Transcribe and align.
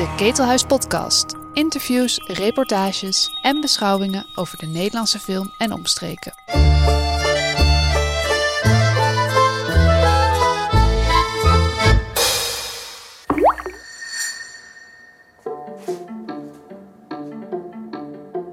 De 0.00 0.14
Ketelhuis 0.16 0.64
Podcast. 0.64 1.34
Interviews, 1.52 2.20
reportages 2.26 3.30
en 3.42 3.60
beschouwingen 3.60 4.26
over 4.34 4.58
de 4.58 4.66
Nederlandse 4.66 5.18
film 5.18 5.52
en 5.58 5.72
omstreken. 5.72 6.32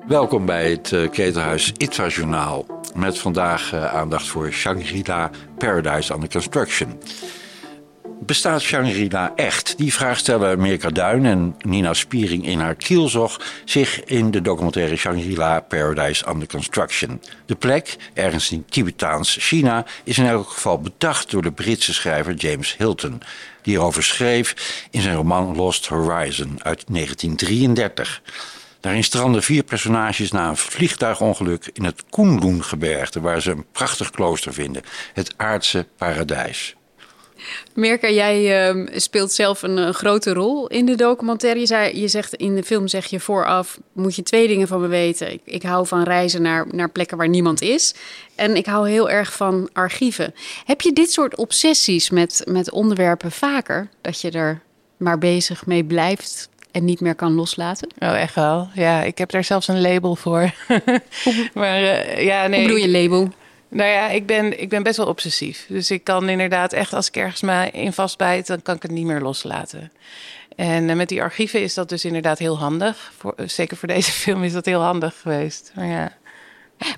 Welkom 0.08 0.46
bij 0.46 0.70
het 0.70 0.92
uh, 0.92 1.10
Ketelhuis 1.10 1.74
ITVA 1.78 2.08
Journaal. 2.08 2.66
Met 2.96 3.20
vandaag 3.20 3.74
uh, 3.74 3.94
aandacht 3.94 4.28
voor 4.28 4.52
Shangri-La 4.52 5.30
Paradise 5.58 6.14
Under 6.14 6.30
Construction. 6.30 7.00
Bestaat 8.20 8.62
Shangri-La 8.62 9.32
echt? 9.36 9.78
Die 9.78 9.94
vraag 9.94 10.18
stellen 10.18 10.62
Mirka 10.62 10.90
Duin 10.90 11.26
en 11.26 11.56
Nina 11.62 11.94
Spiering 11.94 12.46
in 12.46 12.60
haar 12.60 12.76
kielzog 12.76 13.42
zich 13.66 14.04
in 14.04 14.32
de 14.32 14.42
documentaire 14.42 14.96
Shangri-La 14.96 15.60
Paradise 15.60 16.30
Under 16.30 16.48
Construction. 16.48 17.22
De 17.46 17.56
plek, 17.56 17.96
ergens 18.14 18.52
in 18.52 18.66
Tibetaans 18.70 19.38
China, 19.40 19.86
is 20.04 20.18
in 20.18 20.26
elk 20.26 20.50
geval 20.50 20.80
bedacht 20.80 21.32
door 21.32 21.42
de 21.42 21.52
Britse 21.52 21.94
schrijver 21.94 22.34
James 22.34 22.76
Hilton, 22.78 23.22
die 23.62 23.76
erover 23.76 24.04
schreef 24.04 24.56
in 24.92 25.02
zijn 25.02 25.16
roman 25.16 25.56
Lost 25.56 25.86
Horizon 25.86 26.64
uit 26.64 26.84
1933. 26.88 28.22
Daarin 28.80 29.04
stranden 29.04 29.44
vier 29.44 29.64
personages 29.64 30.32
na 30.32 30.50
een 30.50 30.58
vliegtuigongeluk 30.58 31.70
in 31.74 31.84
het 31.84 32.04
Kunlun-gebergte, 32.10 33.22
waar 33.22 33.42
ze 33.42 33.52
een 33.52 33.66
prachtig 33.72 34.12
klooster 34.12 34.54
vinden, 34.54 34.84
het 35.14 35.34
aardse 35.38 35.88
paradijs. 35.98 36.77
Mirka, 37.74 38.10
jij 38.10 38.72
uh, 38.74 38.88
speelt 38.96 39.32
zelf 39.32 39.62
een, 39.62 39.78
een, 39.78 39.94
grote 39.94 40.34
rol 40.34 40.68
in 40.68 40.86
de 40.86 40.96
documentaire. 40.96 41.60
Je, 41.60 41.66
zei, 41.66 42.00
je 42.00 42.08
zegt 42.08 42.34
in 42.34 42.56
de 42.56 42.64
film 42.64 42.88
zeg 42.88 43.06
je 43.06 43.20
vooraf, 43.20 43.80
moet 43.94 44.16
je 44.16 44.24
twee 44.24 44.48
dingen 44.48 44.68
van 44.68 44.82
me 44.82 44.88
weten. 44.88 45.32
Ik, 45.32 45.42
ik 45.46 45.64
hou 45.64 45.88
van 45.88 46.04
reizen 46.04 46.42
naar, 46.42 46.68
naar 46.72 46.90
plekken 46.90 47.18
waar 47.18 47.30
niemand 47.30 47.62
is. 47.62 47.94
En 48.36 48.56
ik 48.56 48.66
hou 48.66 48.90
heel 48.90 49.10
erg 49.10 49.34
van 49.34 49.70
archieven. 49.74 50.34
Heb 50.66 50.82
je 50.82 50.94
dit 50.94 51.12
soort 51.12 51.36
obsessies 51.36 52.10
met, 52.10 52.42
met 52.46 52.72
onderwerpen 52.72 53.32
vaker? 53.32 53.90
Dat 54.02 54.22
je 54.22 54.32
er 54.32 54.62
maar 54.98 55.18
bezig 55.18 55.66
mee 55.66 55.84
blijft 55.84 56.50
en 56.72 56.86
niet 56.86 57.00
meer 57.00 57.16
kan 57.16 57.34
loslaten? 57.34 57.90
Oh, 58.00 58.20
echt 58.20 58.36
wel. 58.36 58.70
Ja, 58.74 59.04
ik 59.04 59.18
heb 59.18 59.30
daar 59.30 59.44
zelfs 59.44 59.68
een 59.68 59.82
label 59.82 60.16
voor. 60.16 60.52
maar 61.54 61.82
uh, 61.82 62.24
ja, 62.24 62.48
nee. 62.48 62.60
Hoe 62.60 62.68
bedoel 62.68 62.92
je 62.92 63.02
label? 63.02 63.30
Nou 63.70 63.90
ja, 63.90 64.10
ik 64.10 64.26
ben, 64.26 64.62
ik 64.62 64.70
ben 64.70 64.84
best 64.84 64.98
wel 64.98 65.08
obsessief. 65.08 65.66
Dus 65.70 65.92
ik 65.92 66.04
kan 66.04 66.30
inderdaad 66.30 66.74
echt, 66.74 66.94
als 66.94 67.08
ik 67.08 67.16
ergens 67.16 67.42
me 67.42 67.72
in 67.72 67.94
vastbijt, 67.94 68.48
dan 68.48 68.62
kan 68.62 68.76
ik 68.76 68.82
het 68.82 68.92
niet 68.92 69.06
meer 69.06 69.22
loslaten. 69.22 69.92
En 70.56 70.90
uh, 70.90 70.96
met 70.96 71.10
die 71.10 71.22
archieven 71.22 71.62
is 71.62 71.74
dat 71.74 71.90
dus 71.90 72.06
inderdaad 72.06 72.40
heel 72.40 72.58
handig. 72.58 73.12
Voor, 73.18 73.34
uh, 73.38 73.48
zeker 73.48 73.78
voor 73.78 73.88
deze 73.88 74.12
film 74.24 74.44
is 74.44 74.54
dat 74.54 74.66
heel 74.66 74.82
handig 74.82 75.22
geweest. 75.22 75.72
Maar 75.76 75.86
ja. 75.86 76.12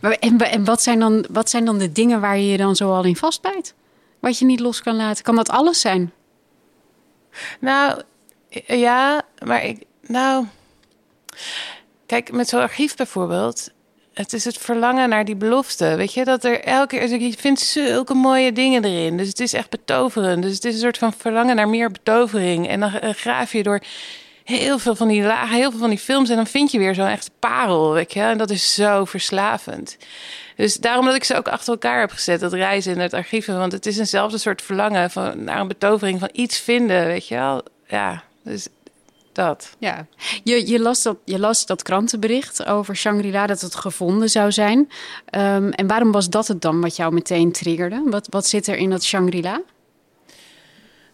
Maar 0.01 0.11
en, 0.11 0.37
en 0.37 0.65
wat, 0.65 0.81
zijn 0.81 0.99
dan, 0.99 1.25
wat 1.29 1.49
zijn 1.49 1.65
dan 1.65 1.77
de 1.77 1.91
dingen 1.91 2.21
waar 2.21 2.37
je 2.37 2.47
je 2.47 2.57
dan 2.57 2.75
zo 2.75 2.93
al 2.93 3.03
in 3.03 3.15
vastbijt? 3.15 3.73
Wat 4.19 4.39
je 4.39 4.45
niet 4.45 4.59
los 4.59 4.81
kan 4.81 4.95
laten? 4.95 5.23
Kan 5.23 5.35
dat 5.35 5.49
alles 5.49 5.81
zijn? 5.81 6.11
Nou, 7.59 8.01
ja, 8.67 9.21
maar 9.45 9.65
ik. 9.65 9.83
Nou. 10.01 10.45
Kijk, 12.05 12.31
met 12.31 12.47
zo'n 12.47 12.61
archief 12.61 12.95
bijvoorbeeld 12.95 13.71
het 14.19 14.33
is 14.33 14.45
het 14.45 14.57
verlangen 14.57 15.09
naar 15.09 15.25
die 15.25 15.35
belofte. 15.35 15.95
Weet 15.95 16.13
je, 16.13 16.23
dat 16.23 16.43
er 16.43 16.63
elke 16.63 16.97
keer. 16.97 17.19
Je 17.19 17.33
vindt 17.37 17.59
zulke 17.59 18.13
mooie 18.13 18.51
dingen 18.51 18.85
erin. 18.85 19.17
Dus 19.17 19.27
het 19.27 19.39
is 19.39 19.53
echt 19.53 19.69
betoverend. 19.69 20.43
Dus 20.43 20.53
het 20.53 20.65
is 20.65 20.73
een 20.73 20.79
soort 20.79 20.97
van 20.97 21.13
verlangen 21.13 21.55
naar 21.55 21.69
meer 21.69 21.91
betovering. 21.91 22.67
En 22.67 22.79
dan 22.79 22.93
eh, 22.93 23.13
graaf 23.13 23.51
je 23.51 23.63
door 23.63 23.81
heel 24.43 24.79
veel 24.79 24.95
van 24.95 25.07
die 25.07 25.23
lagen, 25.23 25.55
heel 25.55 25.69
veel 25.69 25.79
van 25.79 25.89
die 25.89 25.99
films. 25.99 26.29
En 26.29 26.35
dan 26.35 26.47
vind 26.47 26.71
je 26.71 26.77
weer 26.77 26.95
zo'n 26.95 27.07
echt 27.07 27.31
parel. 27.39 27.93
Weet 27.93 28.13
je, 28.13 28.21
en 28.21 28.37
dat 28.37 28.49
is 28.49 28.73
zo 28.73 29.05
verslavend. 29.05 29.97
Dus 30.55 30.75
daarom 30.75 31.05
dat 31.05 31.15
ik 31.15 31.23
ze 31.23 31.37
ook 31.37 31.47
achter 31.47 31.73
elkaar 31.73 31.99
heb 31.99 32.11
gezet, 32.11 32.39
dat 32.39 32.53
reizen 32.53 32.93
in 32.93 32.99
het 32.99 33.13
archieven. 33.13 33.57
Want 33.57 33.71
het 33.71 33.85
is 33.85 33.97
eenzelfde 33.97 34.37
soort 34.37 34.61
verlangen 34.61 35.11
van, 35.11 35.43
naar 35.43 35.59
een 35.59 35.67
betovering 35.67 36.19
van 36.19 36.29
iets 36.31 36.59
vinden, 36.59 37.05
weet 37.05 37.27
je 37.27 37.35
wel. 37.35 37.63
Ja, 37.87 38.23
dus 38.43 38.67
dat. 39.39 39.75
Ja, 39.79 40.07
je, 40.43 40.67
je, 40.67 40.79
las 40.79 41.03
dat, 41.03 41.17
je 41.25 41.39
las 41.39 41.65
dat 41.65 41.83
krantenbericht 41.83 42.65
over 42.65 42.95
Shangri-La, 42.95 43.47
dat 43.47 43.61
het 43.61 43.75
gevonden 43.75 44.29
zou 44.29 44.51
zijn. 44.51 44.77
Um, 44.77 45.71
en 45.71 45.87
waarom 45.87 46.11
was 46.11 46.29
dat 46.29 46.47
het 46.47 46.61
dan 46.61 46.81
wat 46.81 46.95
jou 46.95 47.13
meteen 47.13 47.51
triggerde? 47.51 48.01
Wat, 48.05 48.27
wat 48.29 48.47
zit 48.47 48.67
er 48.67 48.75
in 48.75 48.89
dat 48.89 49.03
Shangri-La? 49.03 49.61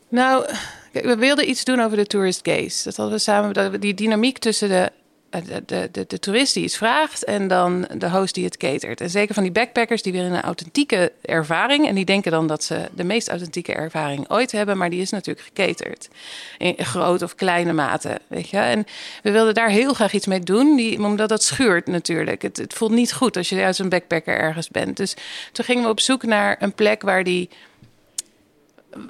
Nou, 0.07 0.45
we 0.91 1.15
wilden 1.17 1.49
iets 1.49 1.63
doen 1.63 1.79
over 1.79 1.97
de 1.97 2.05
tourist 2.05 2.39
gaze. 2.43 2.83
Dat 2.83 2.95
hadden 2.95 3.15
we 3.15 3.21
samen, 3.21 3.79
die 3.79 3.93
dynamiek 3.93 4.37
tussen 4.37 4.69
de 4.69 4.91
de, 5.29 5.63
de, 5.65 5.89
de, 5.91 6.05
de, 6.07 6.19
toerist 6.19 6.53
die 6.53 6.63
iets 6.63 6.77
vraagt 6.77 7.23
en 7.23 7.47
dan 7.47 7.87
de 7.97 8.09
host 8.09 8.33
die 8.33 8.45
het 8.45 8.57
catert. 8.57 9.01
En 9.01 9.09
zeker 9.09 9.33
van 9.33 9.43
die 9.43 9.51
backpackers 9.51 10.01
die 10.01 10.13
willen 10.13 10.33
een 10.33 10.41
authentieke 10.41 11.11
ervaring. 11.21 11.87
En 11.87 11.95
die 11.95 12.05
denken 12.05 12.31
dan 12.31 12.47
dat 12.47 12.63
ze 12.63 12.89
de 12.95 13.03
meest 13.03 13.29
authentieke 13.29 13.73
ervaring 13.73 14.29
ooit 14.29 14.51
hebben, 14.51 14.77
maar 14.77 14.89
die 14.89 15.01
is 15.01 15.09
natuurlijk 15.09 15.45
gecaterd. 15.45 16.09
In 16.57 16.75
grote 16.77 17.23
of 17.23 17.35
kleine 17.35 17.73
mate, 17.73 18.19
weet 18.27 18.49
je. 18.49 18.57
En 18.57 18.85
we 19.23 19.31
wilden 19.31 19.53
daar 19.53 19.69
heel 19.69 19.93
graag 19.93 20.13
iets 20.13 20.27
mee 20.27 20.39
doen, 20.39 20.75
die, 20.75 21.03
omdat 21.03 21.29
dat 21.29 21.43
schuurt 21.43 21.87
natuurlijk. 21.87 22.41
Het, 22.41 22.57
het 22.57 22.73
voelt 22.73 22.91
niet 22.91 23.13
goed 23.13 23.37
als 23.37 23.49
je 23.49 23.65
als 23.65 23.79
een 23.79 23.89
backpacker 23.89 24.37
ergens 24.37 24.69
bent. 24.69 24.97
Dus 24.97 25.15
toen 25.51 25.65
gingen 25.65 25.83
we 25.83 25.89
op 25.89 25.99
zoek 25.99 26.23
naar 26.23 26.55
een 26.59 26.73
plek 26.73 27.01
waar 27.01 27.23
die 27.23 27.49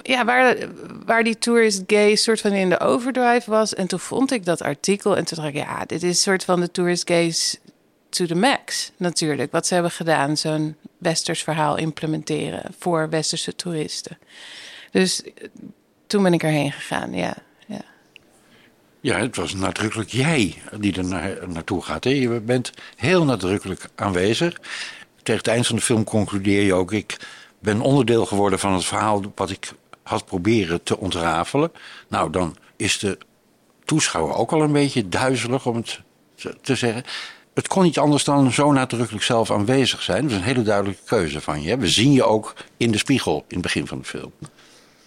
ja, 0.02 0.24
waar, 0.24 0.56
waar 1.04 1.24
die 1.24 1.38
tourist 1.38 1.82
gay 1.86 2.14
soort 2.14 2.40
van 2.40 2.52
in 2.52 2.68
de 2.68 2.80
overdrive 2.80 3.50
was. 3.50 3.74
En 3.74 3.86
toen 3.86 4.00
vond 4.00 4.32
ik 4.32 4.44
dat 4.44 4.62
artikel 4.62 5.16
en 5.16 5.24
toen 5.24 5.36
dacht 5.36 5.48
ik, 5.48 5.54
ja, 5.54 5.84
dit 5.84 6.02
is 6.02 6.22
soort 6.22 6.44
van 6.44 6.60
de 6.60 6.70
tourist 6.70 7.08
gays 7.08 7.58
to 8.08 8.26
the 8.26 8.34
max 8.34 8.90
natuurlijk. 8.96 9.52
Wat 9.52 9.66
ze 9.66 9.74
hebben 9.74 9.92
gedaan, 9.92 10.36
zo'n 10.36 10.76
westers 10.98 11.42
verhaal 11.42 11.76
implementeren 11.76 12.62
voor 12.78 13.08
westerse 13.08 13.56
toeristen. 13.56 14.18
Dus 14.90 15.22
toen 16.06 16.22
ben 16.22 16.32
ik 16.32 16.42
erheen 16.42 16.72
gegaan, 16.72 17.14
ja. 17.14 17.34
Ja, 17.66 17.84
ja 19.00 19.18
het 19.18 19.36
was 19.36 19.54
nadrukkelijk 19.54 20.10
jij 20.10 20.62
die 20.78 20.96
er 20.96 21.04
naar, 21.04 21.48
naartoe 21.48 21.82
gaat. 21.82 22.04
Hè? 22.04 22.10
Je 22.10 22.40
bent 22.40 22.72
heel 22.96 23.24
nadrukkelijk 23.24 23.88
aanwezig. 23.94 24.60
Tegen 25.22 25.40
het 25.40 25.48
eind 25.48 25.66
van 25.66 25.76
de 25.76 25.82
film 25.82 26.04
concludeer 26.04 26.62
je 26.62 26.74
ook... 26.74 26.92
ik 26.92 27.16
ben 27.58 27.80
onderdeel 27.80 28.26
geworden 28.26 28.58
van 28.58 28.72
het 28.72 28.84
verhaal 28.84 29.22
wat 29.34 29.50
ik 29.50 29.72
had 30.02 30.24
proberen 30.24 30.82
te 30.82 30.98
ontrafelen. 30.98 31.72
Nou, 32.08 32.30
dan 32.30 32.56
is 32.76 32.98
de 32.98 33.18
toeschouwer 33.84 34.34
ook 34.34 34.52
al 34.52 34.62
een 34.62 34.72
beetje 34.72 35.08
duizelig 35.08 35.66
om 35.66 35.76
het 35.76 36.00
te 36.62 36.74
zeggen. 36.74 37.04
Het 37.54 37.68
kon 37.68 37.82
niet 37.82 37.98
anders 37.98 38.24
dan 38.24 38.52
zo 38.52 38.72
nadrukkelijk 38.72 39.24
zelf 39.24 39.50
aanwezig 39.50 40.02
zijn. 40.02 40.22
Dat 40.22 40.30
is 40.30 40.36
een 40.36 40.42
hele 40.42 40.62
duidelijke 40.62 41.02
keuze 41.04 41.40
van 41.40 41.62
je. 41.62 41.76
We 41.76 41.88
zien 41.88 42.12
je 42.12 42.24
ook 42.24 42.54
in 42.76 42.90
de 42.90 42.98
spiegel 42.98 43.44
in 43.48 43.54
het 43.54 43.62
begin 43.62 43.86
van 43.86 43.98
de 43.98 44.04
film. 44.04 44.32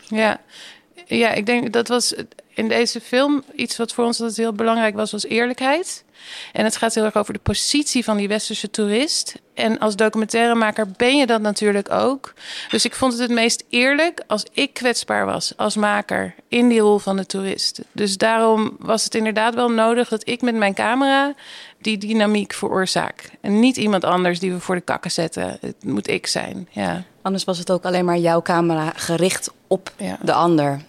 Ja, 0.07 0.41
ja 1.05 1.31
ik 1.31 1.45
denk 1.45 1.73
dat 1.73 1.87
was 1.87 2.13
in 2.59 2.67
deze 2.67 3.01
film 3.01 3.43
iets 3.55 3.77
wat 3.77 3.93
voor 3.93 4.05
ons 4.05 4.19
altijd 4.19 4.37
heel 4.37 4.53
belangrijk 4.53 4.95
was, 4.95 5.11
was 5.11 5.25
eerlijkheid. 5.25 6.03
En 6.53 6.63
het 6.63 6.75
gaat 6.75 6.95
heel 6.95 7.03
erg 7.03 7.15
over 7.15 7.33
de 7.33 7.39
positie 7.39 8.03
van 8.03 8.17
die 8.17 8.27
westerse 8.27 8.69
toerist. 8.69 9.35
En 9.53 9.79
als 9.79 9.95
documentairemaker 9.95 10.87
ben 10.97 11.17
je 11.17 11.25
dat 11.25 11.41
natuurlijk 11.41 11.91
ook. 11.91 12.33
Dus 12.69 12.85
ik 12.85 12.95
vond 12.95 13.11
het 13.11 13.21
het 13.21 13.31
meest 13.31 13.63
eerlijk 13.69 14.23
als 14.27 14.45
ik 14.53 14.73
kwetsbaar 14.73 15.25
was 15.25 15.53
als 15.57 15.75
maker 15.75 16.35
in 16.47 16.67
die 16.67 16.79
rol 16.79 16.97
van 16.97 17.17
de 17.17 17.25
toerist. 17.25 17.81
Dus 17.91 18.17
daarom 18.17 18.75
was 18.79 19.03
het 19.03 19.15
inderdaad 19.15 19.55
wel 19.55 19.69
nodig 19.69 20.09
dat 20.09 20.27
ik 20.27 20.41
met 20.41 20.55
mijn 20.55 20.73
camera 20.73 21.33
die 21.81 21.97
dynamiek 21.97 22.53
veroorzaak. 22.53 23.29
En 23.41 23.59
niet 23.59 23.77
iemand 23.77 24.03
anders 24.03 24.39
die 24.39 24.51
we 24.51 24.59
voor 24.59 24.75
de 24.75 24.81
kakken 24.81 25.11
zetten. 25.11 25.57
Het 25.61 25.83
moet 25.83 26.07
ik 26.07 26.27
zijn. 26.27 26.67
Ja. 26.71 27.03
Anders 27.21 27.43
was 27.43 27.57
het 27.57 27.71
ook 27.71 27.85
alleen 27.85 28.05
maar 28.05 28.17
jouw 28.17 28.41
camera 28.41 28.93
gericht 28.95 29.51
op 29.67 29.91
de 30.21 30.33
ander. 30.33 30.79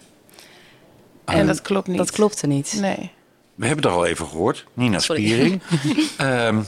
En 1.25 1.47
dat 1.47 1.61
klopt 1.61 1.87
niet. 1.87 1.97
Dat 1.97 2.11
klopte 2.11 2.47
niet. 2.47 2.77
Nee. 2.79 3.11
We 3.55 3.67
hebben 3.67 3.85
het 3.85 3.93
al 3.93 4.05
even 4.05 4.27
gehoord, 4.27 4.65
Nina 4.73 4.99
Sorry. 4.99 5.21
Spiering. 5.21 5.61
um, 6.21 6.65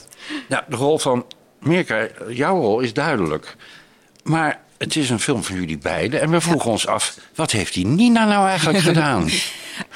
nou, 0.50 0.64
de 0.68 0.76
rol 0.76 1.00
van 1.00 1.26
Mirka, 1.60 2.08
jouw 2.30 2.60
rol 2.60 2.80
is 2.80 2.94
duidelijk. 2.94 3.56
Maar 4.24 4.62
het 4.78 4.96
is 4.96 5.10
een 5.10 5.20
film 5.20 5.44
van 5.44 5.56
jullie 5.56 5.78
beiden. 5.78 6.22
En 6.22 6.30
we 6.30 6.42
vroegen 6.42 6.72
ons 6.72 6.88
af, 6.88 7.18
wat 7.36 7.52
heeft 7.52 7.74
die 7.74 7.86
Nina 7.86 8.26
nou 8.26 8.48
eigenlijk 8.48 8.80
gedaan? 8.94 9.30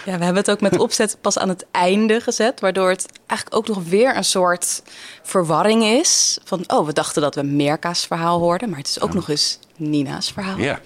Ja, 0.06 0.18
we 0.18 0.24
hebben 0.24 0.36
het 0.36 0.52
ook 0.52 0.62
met 0.62 0.78
opzet 0.78 1.18
pas 1.22 1.38
aan 1.38 1.50
het 1.50 1.66
einde 1.72 2.22
gezet. 2.22 2.60
Waardoor 2.60 2.90
het 2.90 3.06
eigenlijk 3.28 3.60
ook 3.60 3.76
nog 3.76 3.84
weer 3.90 4.18
een 4.18 4.24
soort 4.24 4.84
verwarring 5.24 5.84
is. 5.84 6.38
Van, 6.44 6.64
oh, 6.68 6.86
we 6.86 6.94
dachten 6.94 7.22
dat 7.22 7.36
we 7.36 7.44
Mirka's 7.44 8.06
verhaal 8.06 8.40
hoorden. 8.40 8.70
Maar 8.70 8.78
het 8.78 8.88
is 8.88 9.02
ook 9.02 9.14
nog 9.14 9.30
eens 9.30 9.60
Nina's 9.76 10.32
verhaal. 10.32 10.58
Ja. 10.58 10.80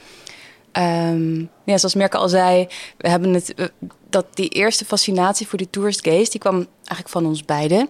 Um, 0.78 1.50
ja, 1.64 1.78
zoals 1.78 1.96
Merkel 1.96 2.20
al 2.20 2.30
zei, 2.30 2.68
we 2.98 3.10
hebben 3.10 3.34
het, 3.34 3.72
dat 4.10 4.26
die 4.34 4.50
eerste 4.50 4.86
fascinatie 4.86 5.48
voor 5.48 5.58
die 5.58 5.70
tourist 5.70 6.08
gaze, 6.08 6.32
die 6.32 6.40
kwam 6.40 6.68
eigenlijk 6.78 7.10
van 7.10 7.26
ons 7.26 7.46
beiden. 7.46 7.90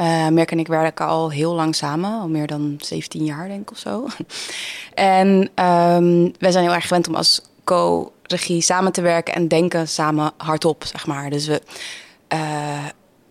Uh, 0.00 0.28
Merk 0.28 0.50
en 0.50 0.58
ik 0.58 0.66
werken 0.66 1.06
al 1.06 1.30
heel 1.30 1.54
lang 1.54 1.74
samen, 1.74 2.20
al 2.20 2.28
meer 2.28 2.46
dan 2.46 2.76
17 2.78 3.24
jaar 3.24 3.48
denk 3.48 3.60
ik 3.60 3.70
of 3.70 3.78
zo. 3.78 4.06
en 4.94 5.28
um, 5.64 6.32
wij 6.38 6.50
zijn 6.50 6.64
heel 6.64 6.74
erg 6.74 6.86
gewend 6.86 7.08
om 7.08 7.14
als 7.14 7.42
co-regie 7.64 8.60
samen 8.60 8.92
te 8.92 9.00
werken 9.00 9.34
en 9.34 9.48
denken 9.48 9.88
samen 9.88 10.32
hardop, 10.36 10.84
zeg 10.84 11.06
maar. 11.06 11.30
Dus 11.30 11.46
we 11.46 11.60
Eh, 12.28 12.84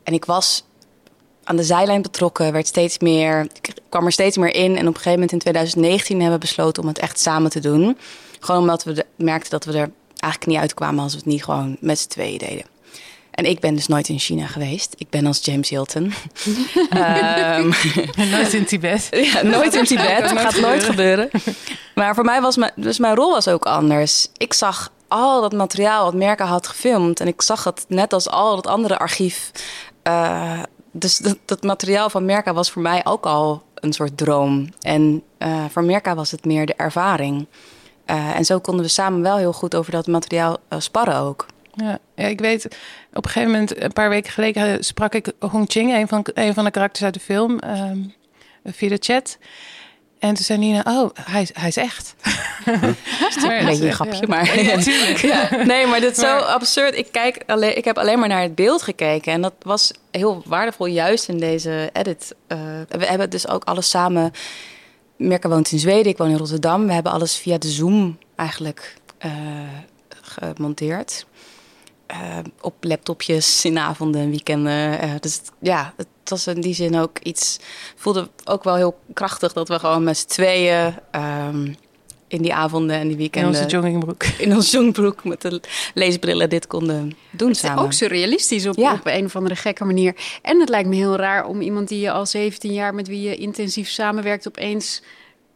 en 0.03 0.13
ik 0.13 0.25
was 0.25 0.63
aan 1.43 1.55
de 1.55 1.63
zijlijn 1.63 2.01
betrokken, 2.01 2.51
werd 2.51 2.67
steeds 2.67 2.99
meer, 2.99 3.47
kwam 3.89 4.05
er 4.05 4.11
steeds 4.11 4.37
meer 4.37 4.55
in. 4.55 4.77
En 4.77 4.87
op 4.87 4.95
een 4.95 5.01
gegeven 5.01 5.11
moment 5.11 5.31
in 5.31 5.39
2019 5.39 6.21
hebben 6.21 6.39
we 6.39 6.45
besloten 6.45 6.81
om 6.83 6.87
het 6.87 6.99
echt 6.99 7.19
samen 7.19 7.49
te 7.49 7.59
doen. 7.59 7.97
Gewoon 8.41 8.61
omdat 8.61 8.83
we 8.83 9.05
merkten 9.15 9.51
dat 9.51 9.65
we 9.65 9.71
er 9.71 9.91
eigenlijk 10.19 10.45
niet 10.45 10.57
uitkwamen 10.57 11.03
als 11.03 11.11
we 11.11 11.17
het 11.17 11.27
niet 11.27 11.43
gewoon 11.43 11.77
met 11.79 11.99
z'n 11.99 12.07
tweeën 12.07 12.37
deden. 12.37 12.65
En 13.31 13.45
ik 13.45 13.59
ben 13.59 13.75
dus 13.75 13.87
nooit 13.87 14.09
in 14.09 14.19
China 14.19 14.47
geweest. 14.47 14.93
Ik 14.97 15.09
ben 15.09 15.25
als 15.25 15.45
James 15.45 15.69
Hilton. 15.69 16.03
um, 16.93 17.73
nooit 18.15 18.53
in 18.53 18.65
Tibet. 18.65 19.09
Ja, 19.33 19.41
nooit 19.43 19.75
in 19.75 19.83
Tibet. 19.83 20.19
Dat 20.19 20.39
gaat 20.39 20.59
nooit 20.59 20.83
gebeuren. 20.83 21.29
Maar 21.95 22.15
voor 22.15 22.23
mij 22.23 22.41
was 22.41 22.57
mijn, 22.57 22.71
dus 22.75 22.99
mijn 22.99 23.15
rol 23.15 23.31
was 23.31 23.47
ook 23.47 23.65
anders. 23.65 24.27
Ik 24.37 24.53
zag 24.53 24.91
al 25.07 25.41
dat 25.41 25.53
materiaal 25.53 26.03
wat 26.03 26.13
Merka 26.13 26.45
had 26.45 26.67
gefilmd. 26.67 27.19
En 27.19 27.27
ik 27.27 27.41
zag 27.41 27.63
het 27.63 27.85
net 27.87 28.13
als 28.13 28.29
al 28.29 28.55
dat 28.55 28.67
andere 28.67 28.99
archief. 28.99 29.51
Uh, 30.07 30.59
dus 30.91 31.17
dat, 31.17 31.37
dat, 31.45 31.63
materiaal 31.63 32.09
van 32.09 32.25
Merka 32.25 32.53
was 32.53 32.71
voor 32.71 32.81
mij 32.81 33.05
ook 33.05 33.25
al 33.25 33.63
een 33.75 33.93
soort 33.93 34.17
droom. 34.17 34.69
En 34.81 35.23
uh, 35.39 35.65
voor 35.69 35.83
Merka 35.83 36.15
was 36.15 36.31
het 36.31 36.45
meer 36.45 36.65
de 36.65 36.73
ervaring. 36.75 37.47
Uh, 38.11 38.35
en 38.35 38.45
zo 38.45 38.59
konden 38.59 38.85
we 38.85 38.91
samen 38.91 39.21
wel 39.21 39.37
heel 39.37 39.53
goed 39.53 39.75
over 39.75 39.91
dat 39.91 40.07
materiaal 40.07 40.57
sparren 40.77 41.15
ook. 41.15 41.45
Ja, 41.73 41.99
ja, 42.15 42.25
ik 42.25 42.39
weet, 42.39 42.65
op 43.13 43.25
een 43.25 43.31
gegeven 43.31 43.51
moment, 43.51 43.81
een 43.83 43.93
paar 43.93 44.09
weken 44.09 44.31
geleden, 44.31 44.83
sprak 44.83 45.13
ik 45.13 45.31
Hong 45.39 45.71
Ching, 45.71 45.93
een 45.93 46.07
van, 46.07 46.25
een 46.33 46.53
van 46.53 46.63
de 46.63 46.71
karakters 46.71 47.03
uit 47.03 47.13
de 47.13 47.19
film, 47.19 47.59
um, 47.65 48.13
via 48.65 48.89
de 48.89 48.97
chat. 48.99 49.37
En 50.19 50.33
toen 50.33 50.45
zei 50.45 50.59
Nina, 50.59 50.83
oh, 50.87 51.09
hij, 51.13 51.47
hij 51.53 51.67
is 51.67 51.77
echt. 51.77 52.15
een 52.65 53.65
beetje 53.65 53.85
een 53.85 53.93
grapje, 53.93 54.27
maar... 54.27 54.61
Ja, 54.61 54.77
ja, 55.21 55.63
nee, 55.63 55.85
maar 55.85 55.99
dit 55.99 56.11
is 56.11 56.17
zo 56.17 56.37
absurd. 56.37 56.97
Ik, 56.97 57.07
kijk 57.11 57.43
alleen, 57.47 57.77
ik 57.77 57.85
heb 57.85 57.97
alleen 57.97 58.19
maar 58.19 58.27
naar 58.27 58.41
het 58.41 58.55
beeld 58.55 58.81
gekeken. 58.81 59.33
En 59.33 59.41
dat 59.41 59.53
was 59.61 59.91
heel 60.11 60.43
waardevol 60.45 60.85
juist 60.85 61.27
in 61.27 61.37
deze 61.37 61.89
edit. 61.93 62.35
Uh, 62.47 62.57
we 62.87 63.05
hebben 63.05 63.29
dus 63.29 63.47
ook 63.47 63.63
alles 63.63 63.89
samen... 63.89 64.31
Merke 65.21 65.49
woont 65.49 65.71
in 65.71 65.79
Zweden, 65.79 66.11
ik 66.11 66.17
woon 66.17 66.29
in 66.29 66.37
Rotterdam. 66.37 66.87
We 66.87 66.93
hebben 66.93 67.11
alles 67.11 67.37
via 67.37 67.57
de 67.57 67.69
Zoom 67.69 68.17
eigenlijk 68.35 68.95
uh, 69.25 69.31
gemonteerd. 70.21 71.25
Uh, 72.11 72.37
op 72.61 72.73
laptopjes 72.79 73.65
in 73.65 73.77
avonden 73.77 74.21
en 74.21 74.29
weekenden. 74.29 75.05
Uh, 75.05 75.13
dus 75.19 75.41
ja, 75.59 75.93
het 75.97 76.07
was 76.23 76.47
in 76.47 76.61
die 76.61 76.73
zin 76.73 76.97
ook 76.97 77.19
iets. 77.19 77.59
voelde 77.95 78.29
ook 78.43 78.63
wel 78.63 78.75
heel 78.75 78.99
krachtig 79.13 79.53
dat 79.53 79.67
we 79.67 79.79
gewoon 79.79 80.03
met 80.03 80.17
z'n 80.17 80.27
tweeën. 80.27 80.95
Um, 81.15 81.75
in 82.31 82.41
die 82.41 82.53
avonden 82.53 82.95
en 82.95 83.07
die 83.07 83.17
weekenden. 83.17 83.51
In 83.51 83.57
onze 83.57 83.69
joggingbroek. 83.69 84.23
In 84.45 84.55
onze 84.55 84.71
joggingbroek 84.71 85.23
met 85.23 85.41
de 85.41 85.61
leesbrillen 85.93 86.49
dit 86.49 86.67
konden 86.67 87.13
doen 87.29 87.47
het 87.49 87.57
samen. 87.57 87.77
is 87.77 87.83
ook 87.83 87.93
surrealistisch 87.93 88.67
op, 88.67 88.77
ja. 88.77 88.93
op 88.93 89.05
een 89.05 89.25
of 89.25 89.35
andere 89.35 89.55
gekke 89.55 89.85
manier. 89.85 90.15
En 90.41 90.59
het 90.59 90.69
lijkt 90.69 90.89
me 90.89 90.95
heel 90.95 91.15
raar 91.15 91.45
om 91.45 91.61
iemand 91.61 91.87
die 91.87 91.99
je 91.99 92.11
al 92.11 92.25
17 92.25 92.73
jaar... 92.73 92.93
met 92.93 93.07
wie 93.07 93.21
je 93.21 93.35
intensief 93.35 93.89
samenwerkt 93.89 94.47
opeens... 94.47 95.01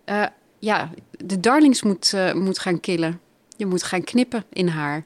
Uh, 0.05 0.25
ja, 0.59 0.89
de 1.11 1.39
darlings 1.39 1.83
moet, 1.83 2.11
uh, 2.15 2.33
moet 2.33 2.59
gaan 2.59 2.79
killen. 2.79 3.19
Je 3.57 3.65
moet 3.65 3.83
gaan 3.83 4.03
knippen 4.03 4.43
in 4.53 4.67
haar. 4.67 5.05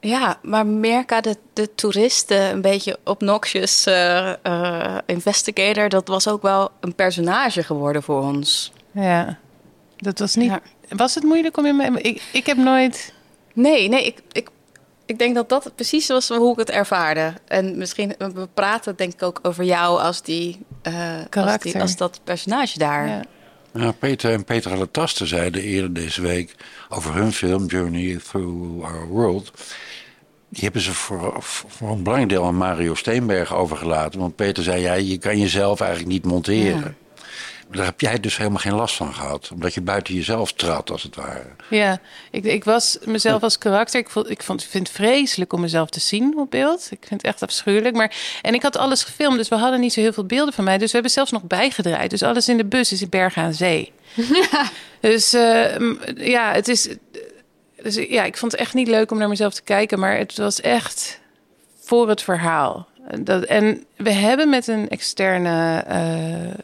Ja, 0.00 0.38
maar 0.42 0.66
Merka, 0.66 1.20
de, 1.20 1.36
de 1.52 1.74
toeristen, 1.74 2.50
een 2.50 2.60
beetje 2.60 2.98
obnoxious 3.04 3.86
uh, 3.86 4.32
uh, 4.42 4.98
investigator, 5.06 5.88
dat 5.88 6.08
was 6.08 6.28
ook 6.28 6.42
wel 6.42 6.70
een 6.80 6.94
personage 6.94 7.62
geworden 7.62 8.02
voor 8.02 8.22
ons. 8.22 8.72
Ja, 8.90 9.38
dat 9.96 10.18
was 10.18 10.34
niet. 10.34 10.50
Ja. 10.50 10.60
Was 10.88 11.14
het 11.14 11.24
moeilijk 11.24 11.56
om 11.56 11.66
in 11.66 12.04
ik, 12.04 12.22
ik 12.32 12.46
heb 12.46 12.56
nooit. 12.56 13.12
Nee, 13.54 13.88
nee, 13.88 14.06
ik, 14.06 14.22
ik, 14.32 14.48
ik 15.06 15.18
denk 15.18 15.34
dat 15.34 15.48
dat 15.48 15.72
precies 15.74 16.06
was 16.06 16.28
hoe 16.28 16.52
ik 16.52 16.58
het 16.58 16.70
ervaarde. 16.70 17.32
En 17.44 17.78
misschien, 17.78 18.14
we 18.18 18.48
praten 18.54 18.96
denk 18.96 19.12
ik 19.12 19.22
ook 19.22 19.38
over 19.42 19.64
jou 19.64 20.00
als 20.00 20.22
die, 20.22 20.64
uh, 20.82 21.44
als, 21.46 21.58
die 21.58 21.80
als, 21.80 21.96
dat 21.96 22.20
personage 22.24 22.78
daar. 22.78 23.08
Ja. 23.08 23.22
Nou, 23.72 23.92
Peter 23.92 24.32
en 24.32 24.44
Peter 24.44 24.76
Lataste 24.76 25.26
zeiden 25.26 25.62
eerder 25.62 25.92
deze 25.92 26.20
week 26.20 26.54
over 26.88 27.14
hun 27.14 27.32
film 27.32 27.66
Journey 27.66 28.20
Through 28.28 28.84
Our 28.84 29.06
World. 29.06 29.52
Die 30.48 30.64
hebben 30.64 30.80
ze 30.80 30.92
voor, 30.92 31.36
voor 31.40 31.90
een 31.90 32.02
belangrijk 32.02 32.30
deel 32.30 32.44
aan 32.44 32.56
Mario 32.56 32.94
Steenberg 32.94 33.54
overgelaten. 33.54 34.20
Want 34.20 34.36
Peter 34.36 34.62
zei, 34.62 34.80
ja, 34.80 34.92
je 34.92 35.18
kan 35.18 35.38
jezelf 35.38 35.80
eigenlijk 35.80 36.10
niet 36.10 36.24
monteren. 36.24 36.80
Ja. 36.80 37.05
Daar 37.70 37.84
heb 37.84 38.00
jij 38.00 38.20
dus 38.20 38.36
helemaal 38.36 38.58
geen 38.58 38.74
last 38.74 38.96
van 38.96 39.14
gehad. 39.14 39.50
Omdat 39.52 39.74
je 39.74 39.80
buiten 39.80 40.14
jezelf 40.14 40.52
trad, 40.52 40.90
als 40.90 41.02
het 41.02 41.16
ware. 41.16 41.46
Ja, 41.70 42.00
ik, 42.30 42.44
ik 42.44 42.64
was 42.64 42.98
mezelf 43.04 43.42
als 43.42 43.58
karakter. 43.58 44.00
Ik, 44.00 44.10
vond, 44.10 44.30
ik, 44.30 44.42
vond, 44.42 44.62
ik 44.62 44.68
vind 44.68 44.86
het 44.86 44.96
vreselijk 44.96 45.52
om 45.52 45.60
mezelf 45.60 45.90
te 45.90 46.00
zien 46.00 46.38
op 46.38 46.50
beeld. 46.50 46.88
Ik 46.90 47.04
vind 47.08 47.22
het 47.22 47.30
echt 47.30 47.42
afschuwelijk. 47.42 47.96
Maar, 47.96 48.16
en 48.42 48.54
ik 48.54 48.62
had 48.62 48.76
alles 48.76 49.04
gefilmd, 49.04 49.36
dus 49.36 49.48
we 49.48 49.56
hadden 49.56 49.80
niet 49.80 49.92
zo 49.92 50.00
heel 50.00 50.12
veel 50.12 50.26
beelden 50.26 50.54
van 50.54 50.64
mij. 50.64 50.78
Dus 50.78 50.86
we 50.86 50.92
hebben 50.92 51.10
zelfs 51.12 51.30
nog 51.30 51.42
bijgedraaid. 51.42 52.10
Dus 52.10 52.22
alles 52.22 52.48
in 52.48 52.56
de 52.56 52.64
bus 52.64 52.92
is 52.92 53.02
in 53.02 53.08
Bergen 53.08 53.42
aan 53.42 53.54
Zee. 53.54 53.92
dus 55.00 55.34
uh, 55.34 55.76
ja, 56.16 56.52
het 56.52 56.68
is 56.68 56.88
dus 57.82 57.94
ja, 57.94 58.24
ik 58.24 58.36
vond 58.36 58.52
het 58.52 58.60
echt 58.60 58.74
niet 58.74 58.88
leuk 58.88 59.10
om 59.10 59.18
naar 59.18 59.28
mezelf 59.28 59.54
te 59.54 59.62
kijken, 59.62 59.98
maar 59.98 60.16
het 60.16 60.36
was 60.36 60.60
echt 60.60 61.20
voor 61.80 62.08
het 62.08 62.22
verhaal. 62.22 62.88
Dat, 63.20 63.44
en 63.44 63.84
we 63.96 64.10
hebben 64.10 64.48
met 64.48 64.66
een 64.66 64.88
externe 64.88 65.84
uh, 65.88 66.54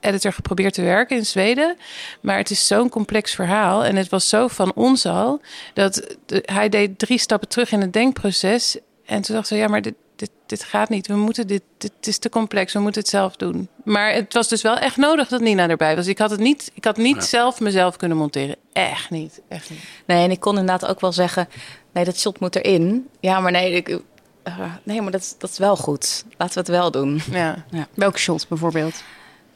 editor 0.00 0.32
geprobeerd 0.32 0.74
te 0.74 0.82
werken 0.82 1.16
in 1.16 1.26
Zweden. 1.26 1.76
Maar 2.20 2.36
het 2.36 2.50
is 2.50 2.66
zo'n 2.66 2.88
complex 2.88 3.34
verhaal. 3.34 3.84
En 3.84 3.96
het 3.96 4.08
was 4.08 4.28
zo 4.28 4.48
van 4.48 4.72
ons 4.74 5.06
al. 5.06 5.40
Dat 5.74 6.16
hij 6.26 6.68
deed 6.68 6.98
drie 6.98 7.18
stappen 7.18 7.48
terug 7.48 7.72
in 7.72 7.80
het 7.80 7.92
denkproces. 7.92 8.78
En 9.06 9.22
toen 9.22 9.34
dacht 9.34 9.48
ze, 9.48 9.56
ja, 9.56 9.68
maar 9.68 9.82
dit, 9.82 9.94
dit, 10.16 10.30
dit 10.46 10.64
gaat 10.64 10.88
niet. 10.88 11.06
We 11.06 11.16
moeten 11.16 11.46
dit, 11.46 11.62
dit 11.78 11.92
is 12.00 12.18
te 12.18 12.28
complex. 12.28 12.72
We 12.72 12.80
moeten 12.80 13.00
het 13.00 13.10
zelf 13.10 13.36
doen. 13.36 13.68
Maar 13.84 14.12
het 14.12 14.34
was 14.34 14.48
dus 14.48 14.62
wel 14.62 14.76
echt 14.76 14.96
nodig 14.96 15.28
dat 15.28 15.40
Nina 15.40 15.68
erbij 15.68 15.96
was. 15.96 16.06
Ik 16.06 16.18
had 16.18 16.30
het 16.30 16.40
niet, 16.40 16.70
ik 16.74 16.84
had 16.84 16.96
niet 16.96 17.24
zelf 17.24 17.60
mezelf 17.60 17.96
kunnen 17.96 18.16
monteren. 18.16 18.56
Echt 18.72 19.10
niet, 19.10 19.40
echt 19.48 19.70
niet. 19.70 19.80
Nee, 20.04 20.24
en 20.24 20.30
ik 20.30 20.40
kon 20.40 20.58
inderdaad 20.58 20.90
ook 20.90 21.00
wel 21.00 21.12
zeggen, 21.12 21.48
nee, 21.92 22.04
dat 22.04 22.18
shot 22.18 22.40
moet 22.40 22.56
erin. 22.56 23.08
Ja, 23.20 23.40
maar 23.40 23.52
nee, 23.52 23.72
ik, 23.72 23.88
uh, 23.88 24.60
nee, 24.82 25.02
maar 25.02 25.12
dat, 25.12 25.20
is, 25.20 25.34
dat 25.38 25.50
is 25.50 25.58
wel 25.58 25.76
goed. 25.76 26.24
Laten 26.36 26.54
we 26.54 26.60
het 26.60 26.68
wel 26.68 26.90
doen. 26.90 27.20
Ja. 27.30 27.64
ja. 27.70 27.86
Welke 27.94 28.18
shot 28.18 28.48
bijvoorbeeld? 28.48 29.02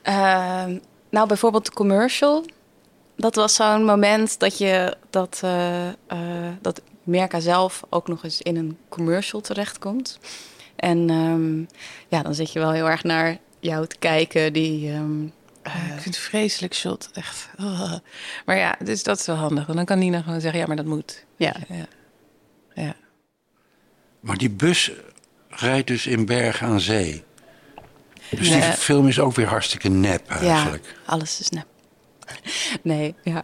Uh, 0.08 0.64
nou, 1.10 1.26
bijvoorbeeld 1.28 1.64
de 1.64 1.72
commercial. 1.72 2.44
Dat 3.16 3.34
was 3.34 3.54
zo'n 3.54 3.84
moment 3.84 4.38
dat 4.38 4.58
je 4.58 4.96
dat, 5.10 5.40
uh, 5.44 5.88
dat 6.60 6.82
Merka 7.02 7.40
zelf 7.40 7.82
ook 7.88 8.08
nog 8.08 8.24
eens 8.24 8.42
in 8.42 8.56
een 8.56 8.78
commercial 8.88 9.40
terechtkomt. 9.40 10.18
En 10.76 11.10
um, 11.10 11.68
ja, 12.08 12.22
dan 12.22 12.34
zit 12.34 12.52
je 12.52 12.58
wel 12.58 12.72
heel 12.72 12.88
erg 12.88 13.02
naar 13.04 13.38
jou 13.60 13.86
te 13.86 13.96
kijken. 13.98 14.52
Die, 14.52 14.92
um, 14.92 15.32
uh, 15.66 15.74
ik 15.74 16.00
vind 16.00 16.14
het 16.14 16.24
vreselijk 16.24 16.74
shot, 16.74 17.10
echt. 17.12 17.48
Oh. 17.58 17.94
Maar 18.46 18.56
ja, 18.56 18.76
dus 18.84 19.02
dat 19.02 19.18
is 19.18 19.26
wel 19.26 19.36
handig. 19.36 19.64
Want 19.64 19.76
dan 19.76 19.86
kan 19.86 19.98
Nina 19.98 20.22
gewoon 20.22 20.40
zeggen, 20.40 20.60
ja, 20.60 20.66
maar 20.66 20.76
dat 20.76 20.86
moet. 20.86 21.24
Ja. 21.36 21.54
ja. 21.68 21.86
ja. 22.74 22.94
Maar 24.20 24.36
die 24.36 24.50
bus 24.50 24.90
rijdt 25.48 25.86
dus 25.86 26.06
in 26.06 26.26
Bergen 26.26 26.66
aan 26.66 26.80
Zee. 26.80 27.24
Dus 28.36 28.48
nee. 28.48 28.60
die 28.60 28.72
film 28.72 29.08
is 29.08 29.20
ook 29.20 29.34
weer 29.34 29.46
hartstikke 29.46 29.88
nep 29.88 30.30
eigenlijk. 30.30 30.84
Ja, 30.84 31.12
alles 31.12 31.40
is 31.40 31.50
nep. 31.50 31.66
Nee, 32.82 33.14
ja. 33.22 33.42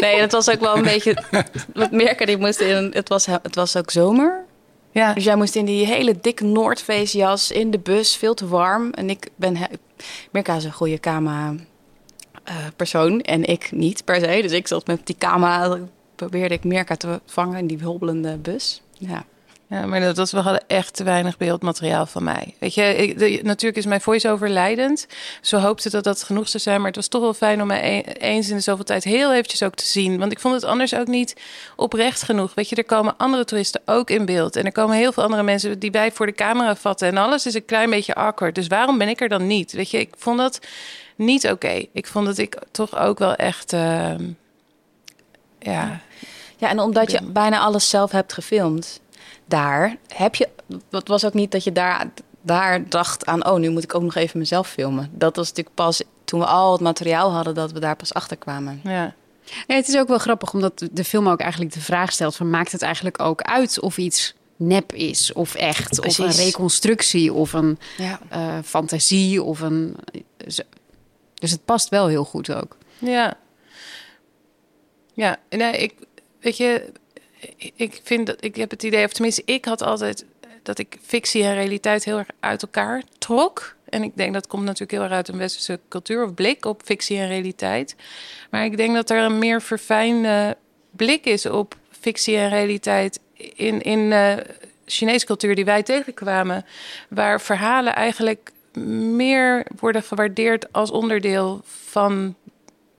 Nee, 0.00 0.20
het 0.20 0.32
was 0.32 0.50
ook 0.50 0.60
wel 0.60 0.76
een 0.76 0.82
beetje... 0.82 1.24
Wat 1.74 1.90
merken, 1.90 2.26
die 2.26 2.36
moest 2.36 2.60
in... 2.60 2.90
Het 2.94 3.08
was, 3.08 3.26
het 3.26 3.54
was 3.54 3.76
ook 3.76 3.90
zomer. 3.90 4.44
Ja. 4.90 5.12
Dus 5.12 5.24
jij 5.24 5.36
moest 5.36 5.54
in 5.54 5.64
die 5.64 5.86
hele 5.86 6.18
dikke 6.20 6.44
Noordface 6.44 7.54
in 7.54 7.70
de 7.70 7.78
bus, 7.78 8.16
veel 8.16 8.34
te 8.34 8.48
warm. 8.48 8.90
En 8.90 9.10
ik 9.10 9.28
ben... 9.36 9.56
Mirka 10.30 10.56
is 10.56 10.64
een 10.64 10.72
goede 10.72 11.00
camera 11.00 11.54
uh, 12.48 12.54
persoon 12.76 13.20
en 13.20 13.44
ik 13.44 13.72
niet 13.72 14.04
per 14.04 14.20
se. 14.20 14.42
Dus 14.42 14.52
ik 14.52 14.66
zat 14.66 14.86
met 14.86 15.06
die 15.06 15.16
camera, 15.18 15.78
probeerde 16.14 16.54
ik 16.54 16.64
Mirka 16.64 16.96
te 16.96 17.20
vangen 17.26 17.58
in 17.58 17.66
die 17.66 17.82
hobbelende 17.82 18.36
bus. 18.36 18.82
Ja. 18.98 19.24
Ja, 19.68 19.86
maar 19.86 20.00
dat 20.00 20.16
was, 20.16 20.32
we 20.32 20.38
hadden 20.38 20.64
echt 20.66 20.94
te 20.94 21.04
weinig 21.04 21.36
beeldmateriaal 21.36 22.06
van 22.06 22.24
mij. 22.24 22.54
Weet 22.58 22.74
je, 22.74 22.82
ik, 22.82 23.18
de, 23.18 23.40
natuurlijk 23.42 23.76
is 23.76 23.86
mijn 23.86 24.00
voice-over 24.00 24.48
leidend. 24.48 25.06
Zo 25.40 25.58
hoopte 25.58 25.90
dat 25.90 26.04
dat 26.04 26.22
genoeg 26.22 26.48
zou 26.48 26.62
zijn. 26.62 26.76
Maar 26.76 26.86
het 26.86 26.96
was 26.96 27.08
toch 27.08 27.20
wel 27.20 27.34
fijn 27.34 27.60
om 27.60 27.66
mij 27.66 27.82
e-, 27.82 28.12
eens 28.12 28.48
in 28.48 28.56
de 28.56 28.62
zoveel 28.62 28.84
tijd 28.84 29.04
heel 29.04 29.32
eventjes 29.32 29.62
ook 29.62 29.74
te 29.74 29.84
zien. 29.84 30.18
Want 30.18 30.32
ik 30.32 30.40
vond 30.40 30.54
het 30.54 30.64
anders 30.64 30.94
ook 30.94 31.06
niet 31.06 31.36
oprecht 31.76 32.22
genoeg. 32.22 32.54
Weet 32.54 32.68
je, 32.68 32.76
er 32.76 32.84
komen 32.84 33.16
andere 33.16 33.44
toeristen 33.44 33.82
ook 33.84 34.10
in 34.10 34.24
beeld. 34.24 34.56
En 34.56 34.64
er 34.64 34.72
komen 34.72 34.96
heel 34.96 35.12
veel 35.12 35.22
andere 35.22 35.42
mensen 35.42 35.78
die 35.78 35.90
wij 35.90 36.12
voor 36.12 36.26
de 36.26 36.32
camera 36.32 36.76
vatten. 36.76 37.08
En 37.08 37.16
alles 37.16 37.46
is 37.46 37.54
een 37.54 37.64
klein 37.64 37.90
beetje 37.90 38.14
awkward. 38.14 38.54
Dus 38.54 38.66
waarom 38.66 38.98
ben 38.98 39.08
ik 39.08 39.20
er 39.20 39.28
dan 39.28 39.46
niet? 39.46 39.72
Weet 39.72 39.90
je, 39.90 39.98
ik 39.98 40.14
vond 40.16 40.38
dat 40.38 40.60
niet 41.16 41.44
oké. 41.44 41.52
Okay. 41.52 41.88
Ik 41.92 42.06
vond 42.06 42.26
dat 42.26 42.38
ik 42.38 42.58
toch 42.70 42.98
ook 42.98 43.18
wel 43.18 43.34
echt... 43.34 43.72
Uh, 43.72 44.14
ja... 45.58 46.00
Ja, 46.58 46.68
en 46.68 46.80
omdat 46.80 47.10
je 47.10 47.22
bijna 47.22 47.58
alles 47.58 47.88
zelf 47.88 48.10
hebt 48.10 48.32
gefilmd 48.32 49.00
daar 49.46 49.96
heb 50.14 50.34
je. 50.34 50.48
Het 50.90 51.08
was 51.08 51.24
ook 51.24 51.34
niet 51.34 51.50
dat 51.52 51.64
je 51.64 51.72
daar, 51.72 52.06
daar 52.40 52.88
dacht 52.88 53.26
aan. 53.26 53.46
Oh, 53.46 53.58
nu 53.58 53.70
moet 53.70 53.82
ik 53.82 53.94
ook 53.94 54.02
nog 54.02 54.14
even 54.14 54.38
mezelf 54.38 54.68
filmen. 54.68 55.10
Dat 55.12 55.36
was 55.36 55.48
natuurlijk 55.48 55.76
pas 55.76 56.02
toen 56.24 56.40
we 56.40 56.46
al 56.46 56.72
het 56.72 56.80
materiaal 56.80 57.30
hadden 57.32 57.54
dat 57.54 57.72
we 57.72 57.80
daar 57.80 57.96
pas 57.96 58.14
achter 58.14 58.36
kwamen. 58.36 58.80
Ja. 58.84 59.14
Nee, 59.66 59.76
het 59.76 59.88
is 59.88 59.96
ook 59.96 60.08
wel 60.08 60.18
grappig 60.18 60.52
omdat 60.52 60.88
de 60.92 61.04
film 61.04 61.28
ook 61.28 61.40
eigenlijk 61.40 61.72
de 61.72 61.80
vraag 61.80 62.12
stelt: 62.12 62.36
van 62.36 62.50
maakt 62.50 62.72
het 62.72 62.82
eigenlijk 62.82 63.20
ook 63.20 63.42
uit 63.42 63.80
of 63.80 63.98
iets 63.98 64.34
nep 64.56 64.92
is 64.92 65.32
of 65.32 65.54
echt. 65.54 66.06
Of 66.06 66.18
een 66.18 66.30
reconstructie 66.30 67.32
of 67.32 67.52
een 67.52 67.78
Ja. 67.96 68.18
eh, 68.28 68.58
fantasie 68.64 69.42
of 69.42 69.60
een... 69.60 69.96
Dus 71.34 71.50
het 71.50 71.64
past 71.64 71.88
wel 71.88 72.06
heel 72.06 72.24
goed 72.24 72.54
ook. 72.54 72.76
Ja. 72.98 73.36
Ja, 75.12 75.36
nee, 75.50 75.72
ik, 75.72 75.94
weet 76.40 76.56
je, 76.56 76.92
ik 77.76 78.00
vind 78.02 78.26
dat, 78.26 78.44
ik 78.44 78.56
heb 78.56 78.70
het 78.70 78.82
idee, 78.82 79.04
of 79.04 79.12
tenminste, 79.12 79.42
ik 79.44 79.64
had 79.64 79.82
altijd 79.82 80.24
dat 80.62 80.78
ik 80.78 80.98
fictie 81.02 81.42
en 81.42 81.54
realiteit 81.54 82.04
heel 82.04 82.18
erg 82.18 82.28
uit 82.40 82.62
elkaar 82.62 83.02
trok. 83.18 83.74
En 83.88 84.02
ik 84.02 84.16
denk 84.16 84.32
dat 84.32 84.46
komt 84.46 84.64
natuurlijk 84.64 84.90
heel 84.90 85.02
erg 85.02 85.12
uit 85.12 85.28
een 85.28 85.38
westerse 85.38 85.80
cultuur 85.88 86.24
of 86.24 86.34
blik 86.34 86.64
op 86.64 86.80
fictie 86.84 87.18
en 87.18 87.28
realiteit. 87.28 87.96
Maar 88.50 88.64
ik 88.64 88.76
denk 88.76 88.94
dat 88.94 89.10
er 89.10 89.18
een 89.18 89.38
meer 89.38 89.62
verfijnde 89.62 90.56
blik 90.90 91.24
is 91.24 91.46
op 91.46 91.76
fictie 92.00 92.36
en 92.36 92.48
realiteit 92.48 93.20
in, 93.54 93.82
in 93.82 94.12
eh, 94.12 94.36
Chinese 94.86 95.26
cultuur 95.26 95.54
die 95.54 95.64
wij 95.64 95.82
tegenkwamen. 95.82 96.64
Waar 97.08 97.40
verhalen 97.40 97.94
eigenlijk 97.94 98.52
meer 99.14 99.66
worden 99.78 100.02
gewaardeerd 100.02 100.72
als 100.72 100.90
onderdeel 100.90 101.60
van 101.64 102.34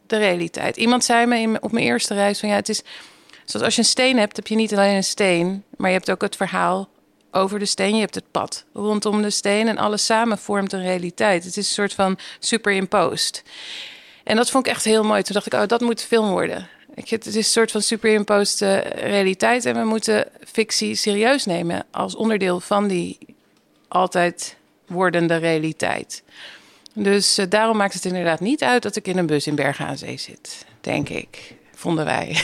de 0.08 0.18
realiteit. 0.18 0.78
Iemand 0.78 1.04
zei 1.04 1.26
me 1.26 1.58
op 1.62 1.72
mijn 1.72 1.86
eerste 1.86 2.14
reis 2.14 2.40
van 2.40 2.50
ja, 2.50 2.56
het 2.56 2.70
is 2.70 2.84
zoals 3.50 3.66
als 3.66 3.76
je 3.76 3.82
een 3.82 3.88
steen 3.88 4.18
hebt, 4.18 4.36
heb 4.36 4.48
je 4.48 4.56
niet 4.56 4.74
alleen 4.74 4.96
een 4.96 5.04
steen, 5.04 5.64
maar 5.78 5.90
je 5.90 5.96
hebt 5.96 6.12
ook 6.12 6.22
het 6.22 6.36
verhaal 6.36 6.90
over 7.32 7.60
de 7.60 7.66
steen. 7.66 7.94
Je 7.94 8.02
hebt 8.02 8.16
het 8.16 8.32
pad 8.32 8.66
rondom 8.74 9.22
de 9.22 9.30
steen 9.30 9.68
en 9.68 9.78
alles 9.78 10.06
samen 10.06 10.38
vormt 10.38 10.74
een 10.74 10.82
realiteit. 10.82 11.44
Het 11.44 11.58
is 11.58 11.68
een 11.68 11.74
soort 11.74 11.94
van 11.94 12.18
superimposed. 12.40 13.44
En 14.24 14.36
dat 14.36 14.50
vond 14.50 14.66
ik 14.66 14.72
echt 14.72 14.84
heel 14.84 15.04
mooi. 15.04 15.22
Toen 15.22 15.34
dacht 15.34 15.46
ik, 15.46 15.54
oh, 15.54 15.68
dat 15.68 15.82
moet 15.82 16.04
film 16.04 16.30
worden. 16.30 16.70
Ik, 16.94 17.10
het 17.10 17.26
is 17.26 17.36
een 17.36 17.44
soort 17.44 17.72
van 17.72 17.82
superimposed 17.82 18.62
eh, 18.62 19.10
realiteit 19.10 19.66
en 19.66 19.76
we 19.76 19.84
moeten 19.84 20.28
fictie 20.46 20.96
serieus 20.96 21.46
nemen 21.46 21.86
als 21.92 22.16
onderdeel 22.16 22.60
van 22.60 22.88
die 22.88 23.18
altijd 23.88 24.56
wordende 24.88 25.36
realiteit. 25.36 26.24
Dus 26.94 27.38
eh, 27.38 27.46
daarom 27.50 27.78
maakt 27.78 27.94
het 27.94 28.06
inderdaad 28.06 28.40
niet 28.40 28.64
uit 28.64 28.84
dat 28.84 28.96
ik 28.96 29.08
in 29.08 29.18
een 29.18 29.26
bus 29.26 29.48
in 29.48 29.56
Bergen 29.56 29.86
aan 29.86 29.98
Zee 29.98 30.18
zit, 30.18 30.66
denk 30.82 31.10
ik. 31.10 31.56
Vonden 31.78 32.06
wij. 32.06 32.38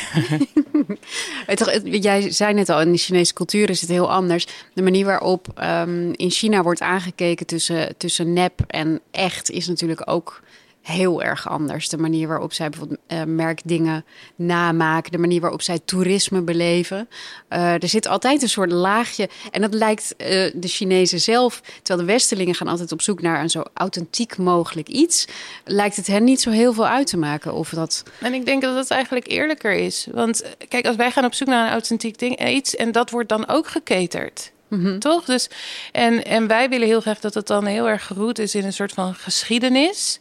Jij 1.83 2.31
zei 2.31 2.53
net 2.53 2.69
al, 2.69 2.81
in 2.81 2.91
de 2.91 2.97
Chinese 2.97 3.33
cultuur 3.33 3.69
is 3.69 3.81
het 3.81 3.89
heel 3.89 4.11
anders. 4.11 4.47
De 4.73 4.81
manier 4.81 5.05
waarop 5.05 5.47
ehm, 5.55 6.11
in 6.11 6.29
China 6.29 6.63
wordt 6.63 6.81
aangekeken 6.81 7.45
tussen, 7.45 7.97
tussen 7.97 8.33
nep 8.33 8.61
en 8.67 9.01
echt 9.11 9.49
is 9.49 9.67
natuurlijk 9.67 10.09
ook 10.09 10.41
heel 10.83 11.23
erg 11.23 11.49
anders. 11.49 11.89
De 11.89 11.97
manier 11.97 12.27
waarop 12.27 12.53
zij 12.53 12.69
bijvoorbeeld 12.69 12.99
eh, 13.07 13.23
merkdingen 13.23 14.05
namaken, 14.35 15.11
de 15.11 15.17
manier 15.17 15.41
waarop 15.41 15.61
zij 15.61 15.79
toerisme 15.85 16.41
beleven. 16.41 17.09
Eh, 17.47 17.73
er 17.73 17.87
zit 17.87 18.07
altijd 18.07 18.41
een 18.41 18.49
soort 18.49 18.71
laagje. 18.71 19.29
En 19.51 19.61
dat 19.61 19.73
lijkt 19.73 20.15
eh, 20.15 20.27
de 20.53 20.67
Chinezen 20.67 21.19
zelf, 21.19 21.61
terwijl 21.81 22.07
de 22.07 22.13
Westerlingen 22.13 22.55
gaan 22.55 22.67
altijd 22.67 22.91
op 22.91 23.01
zoek 23.01 23.21
naar 23.21 23.41
een 23.41 23.49
zo 23.49 23.63
authentiek 23.73 24.37
mogelijk 24.37 24.87
iets, 24.87 25.27
lijkt 25.65 25.95
het 25.95 26.07
hen 26.07 26.23
niet 26.23 26.41
zo 26.41 26.49
heel 26.49 26.73
veel 26.73 26.87
uit 26.87 27.07
te 27.07 27.17
maken 27.17 27.53
of 27.53 27.69
dat. 27.69 28.03
En 28.19 28.33
ik 28.33 28.45
denk 28.45 28.61
dat 28.61 28.75
dat 28.75 28.89
eigenlijk 28.89 29.27
eerlijker 29.27 29.73
is. 29.73 30.07
Want 30.11 30.43
kijk, 30.67 30.85
als 30.85 30.95
wij 30.95 31.11
gaan 31.11 31.25
op 31.25 31.33
zoek 31.33 31.47
naar 31.47 31.65
een 31.65 31.71
authentiek 31.71 32.19
ding, 32.19 32.47
iets 32.47 32.75
en 32.75 32.91
dat 32.91 33.09
wordt 33.09 33.29
dan 33.29 33.47
ook 33.47 33.67
geketerd. 33.67 34.51
Toch? 34.99 35.25
Dus, 35.25 35.49
en, 35.91 36.25
en 36.25 36.47
wij 36.47 36.69
willen 36.69 36.87
heel 36.87 37.01
graag 37.01 37.19
dat 37.19 37.33
het 37.33 37.47
dan 37.47 37.65
heel 37.65 37.89
erg 37.89 38.05
geroet 38.05 38.39
is 38.39 38.55
in 38.55 38.65
een 38.65 38.73
soort 38.73 38.91
van 38.91 39.15
geschiedenis. 39.15 40.19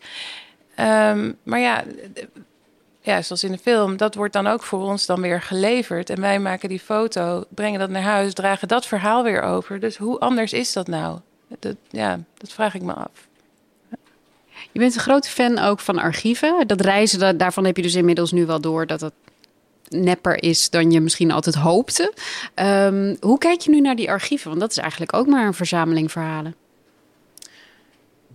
Ehm, 0.83 1.33
maar 1.43 1.59
ja, 1.59 1.85
ja, 3.01 3.23
zoals 3.23 3.45
in 3.45 3.53
de 3.53 3.59
film, 3.59 3.97
dat 3.97 4.15
wordt 4.15 4.33
dan 4.33 4.47
ook 4.47 4.63
voor 4.63 4.83
ons 4.83 5.07
dan 5.07 5.21
weer 5.21 5.43
geleverd. 5.43 6.11
En 6.11 6.21
wij 6.21 6.39
maken 6.39 6.69
die 6.69 6.81
foto, 6.81 7.45
brengen 7.49 7.81
dat 7.81 7.91
naar 7.91 8.03
huis, 8.03 8.35
dragen 8.35 8.69
dat 8.69 8.87
verhaal 8.87 9.23
weer 9.23 9.43
over. 9.43 9.81
Dus 9.81 9.97
hoe 9.97 10.19
anders 10.19 10.53
is 10.53 10.73
dat 10.73 10.87
nou? 10.87 11.19
Dat, 11.59 11.77
ja, 11.91 12.21
dat 12.37 12.53
vraag 12.53 12.75
ik 12.75 12.83
me 12.83 12.93
af. 12.93 13.29
Je 14.73 14.79
bent 14.79 14.95
een 14.95 15.01
grote 15.01 15.29
fan 15.29 15.59
ook 15.59 15.81
van 15.81 15.99
archieven. 15.99 16.67
Dat 16.67 16.81
reizen, 16.81 17.39
daarvan 17.39 17.65
heb 17.65 17.77
je 17.77 17.83
dus 17.83 17.95
inmiddels 17.95 18.33
nu 18.33 18.47
wel 18.47 18.61
door 18.61 18.87
dat 18.87 19.01
het 19.01 19.13
nepper 19.89 20.43
is 20.43 20.71
dan 20.71 20.91
je 20.91 21.01
misschien 21.01 21.31
altijd 21.31 21.55
hoopte. 21.55 22.13
Ehm, 22.55 23.17
hoe 23.21 23.39
kijk 23.39 23.61
je 23.61 23.71
nu 23.71 23.81
naar 23.81 23.97
die 23.97 24.11
archieven? 24.11 24.49
Want 24.49 24.61
dat 24.61 24.71
is 24.71 24.77
eigenlijk 24.77 25.15
ook 25.15 25.27
maar 25.27 25.47
een 25.47 25.55
verzameling 25.55 26.13
verhalen. 26.13 26.55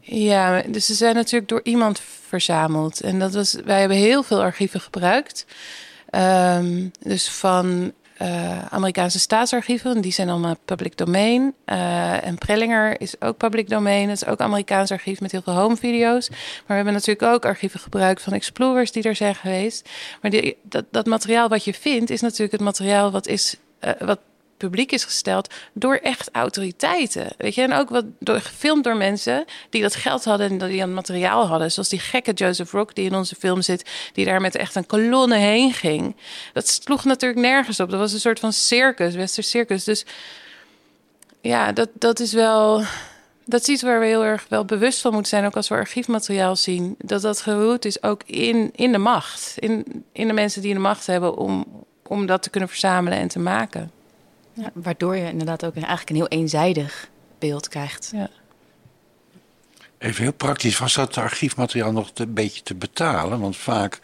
Ja, 0.09 0.61
dus 0.61 0.85
ze 0.85 0.93
zijn 0.93 1.15
natuurlijk 1.15 1.49
door 1.49 1.61
iemand 1.63 2.01
verzameld. 2.27 3.01
En 3.01 3.19
dat 3.19 3.33
was, 3.33 3.53
wij 3.65 3.79
hebben 3.79 3.97
heel 3.97 4.23
veel 4.23 4.41
archieven 4.41 4.81
gebruikt. 4.81 5.45
Ehm, 6.09 6.87
dus 6.99 7.29
van 7.29 7.93
eh, 8.17 8.65
Amerikaanse 8.65 9.19
staatsarchieven, 9.19 10.01
die 10.01 10.11
zijn 10.11 10.29
allemaal 10.29 10.55
public 10.65 10.97
domain. 10.97 11.53
Eh, 11.65 12.25
en 12.25 12.37
Prellinger 12.37 13.01
is 13.01 13.21
ook 13.21 13.37
public 13.37 13.69
domain. 13.69 14.07
Dat 14.07 14.15
is 14.21 14.25
ook 14.25 14.39
Amerikaans 14.39 14.91
archief 14.91 15.21
met 15.21 15.31
heel 15.31 15.41
veel 15.41 15.53
home 15.53 15.75
video's. 15.77 16.29
Maar 16.29 16.39
we 16.67 16.73
hebben 16.73 16.93
natuurlijk 16.93 17.21
ook 17.33 17.45
archieven 17.45 17.79
gebruikt 17.79 18.21
van 18.21 18.33
explorers 18.33 18.91
die 18.91 19.03
er 19.03 19.15
zijn 19.15 19.35
geweest. 19.35 19.89
Maar 20.21 20.31
dat, 20.63 20.85
dat 20.91 21.05
materiaal 21.05 21.49
wat 21.49 21.63
je 21.63 21.73
vindt, 21.73 22.09
is 22.09 22.21
natuurlijk 22.21 22.51
het 22.51 22.61
materiaal 22.61 23.11
wat 23.11 23.27
is. 23.27 23.55
eh, 23.79 23.91
wat 23.99 24.19
publiek 24.57 24.91
is 24.91 25.03
gesteld 25.03 25.53
door 25.73 25.95
echt 25.95 26.29
autoriteiten. 26.31 27.27
Weet 27.37 27.55
je, 27.55 27.61
en 27.61 27.73
ook 27.73 27.89
wat 27.89 28.05
door, 28.19 28.41
gefilmd 28.41 28.83
door 28.83 28.97
mensen 28.97 29.45
die 29.69 29.81
dat 29.81 29.95
geld 29.95 30.23
hadden 30.23 30.49
en 30.49 30.67
die 30.67 30.81
aan 30.81 30.93
materiaal 30.93 31.47
hadden. 31.47 31.71
Zoals 31.71 31.89
die 31.89 31.99
gekke 31.99 32.33
Joseph 32.33 32.71
Rock 32.71 32.95
die 32.95 33.05
in 33.05 33.15
onze 33.15 33.35
film 33.35 33.61
zit, 33.61 33.89
die 34.13 34.25
daar 34.25 34.41
met 34.41 34.55
echt 34.55 34.75
een 34.75 34.85
kolonne 34.85 35.37
heen 35.37 35.73
ging. 35.73 36.15
Dat 36.53 36.67
sloeg 36.67 37.03
natuurlijk 37.03 37.41
nergens 37.41 37.79
op. 37.79 37.89
Dat 37.89 37.99
was 37.99 38.13
een 38.13 38.19
soort 38.19 38.39
van 38.39 38.53
circus, 38.53 39.15
westers 39.15 39.49
circus. 39.49 39.83
Dus 39.83 40.05
ja, 41.41 41.71
dat, 41.71 41.89
dat 41.93 42.19
is 42.19 42.33
wel. 42.33 42.83
Dat 43.45 43.61
is 43.61 43.67
iets 43.67 43.81
waar 43.81 43.99
we 43.99 44.05
heel 44.05 44.25
erg 44.25 44.45
wel 44.49 44.65
bewust 44.65 45.01
van 45.01 45.11
moeten 45.11 45.29
zijn, 45.29 45.45
ook 45.45 45.55
als 45.55 45.67
we 45.67 45.75
archiefmateriaal 45.75 46.55
zien. 46.55 46.95
Dat 46.97 47.21
dat 47.21 47.41
geroet 47.41 47.85
is 47.85 48.03
ook 48.03 48.21
in, 48.25 48.71
in 48.75 48.91
de 48.91 48.97
macht. 48.97 49.53
In, 49.57 50.03
in 50.11 50.27
de 50.27 50.33
mensen 50.33 50.61
die 50.61 50.73
de 50.73 50.79
macht 50.79 51.07
hebben 51.07 51.37
om, 51.37 51.65
om 52.07 52.25
dat 52.25 52.43
te 52.43 52.49
kunnen 52.49 52.69
verzamelen 52.69 53.17
en 53.17 53.27
te 53.27 53.39
maken. 53.39 53.91
Ja, 54.57 54.71
waardoor 54.73 55.15
je 55.15 55.29
inderdaad 55.29 55.65
ook 55.65 55.75
een, 55.75 55.83
eigenlijk 55.85 56.09
een 56.09 56.15
heel 56.15 56.39
eenzijdig 56.39 57.09
beeld 57.39 57.67
krijgt. 57.67 58.09
Ja. 58.13 58.29
Even 59.97 60.23
heel 60.23 60.33
praktisch, 60.33 60.77
was 60.77 60.93
dat 60.93 61.17
archiefmateriaal 61.17 61.91
nog 61.91 62.11
te- 62.11 62.23
een 62.23 62.33
beetje 62.33 62.63
te 62.63 62.75
betalen? 62.75 63.39
Want 63.39 63.57
vaak 63.57 63.99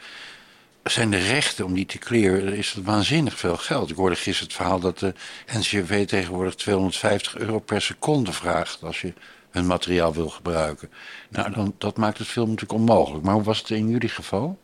zijn 0.84 1.10
de 1.12 1.18
rechten 1.18 1.66
om 1.66 1.74
die 1.74 1.86
te 1.86 1.98
clearen, 1.98 2.56
is 2.56 2.72
het 2.72 2.84
waanzinnig 2.84 3.40
veel 3.40 3.58
geld. 3.58 3.90
Ik 3.90 3.96
hoorde 3.96 4.16
gisteren 4.16 4.44
het 4.48 4.54
verhaal 4.56 4.80
dat 4.80 5.00
de 5.00 5.14
NCRV 5.58 6.08
tegenwoordig 6.08 6.56
250 6.56 7.36
euro 7.38 7.60
per 7.60 7.82
seconde 7.82 8.32
vraagt 8.34 8.84
als 8.84 9.02
je 9.02 9.14
hun 9.50 9.66
materiaal 9.66 10.14
wil 10.14 10.30
gebruiken. 10.30 10.90
Nou, 11.30 11.52
dan, 11.54 11.76
dat 11.78 11.98
maakt 11.98 12.18
het 12.18 12.28
film 12.28 12.50
natuurlijk 12.50 12.80
onmogelijk. 12.80 13.24
Maar 13.24 13.34
hoe 13.34 13.44
was 13.44 13.58
het 13.58 13.70
in 13.70 13.90
jullie 13.90 14.10
geval? 14.10 14.58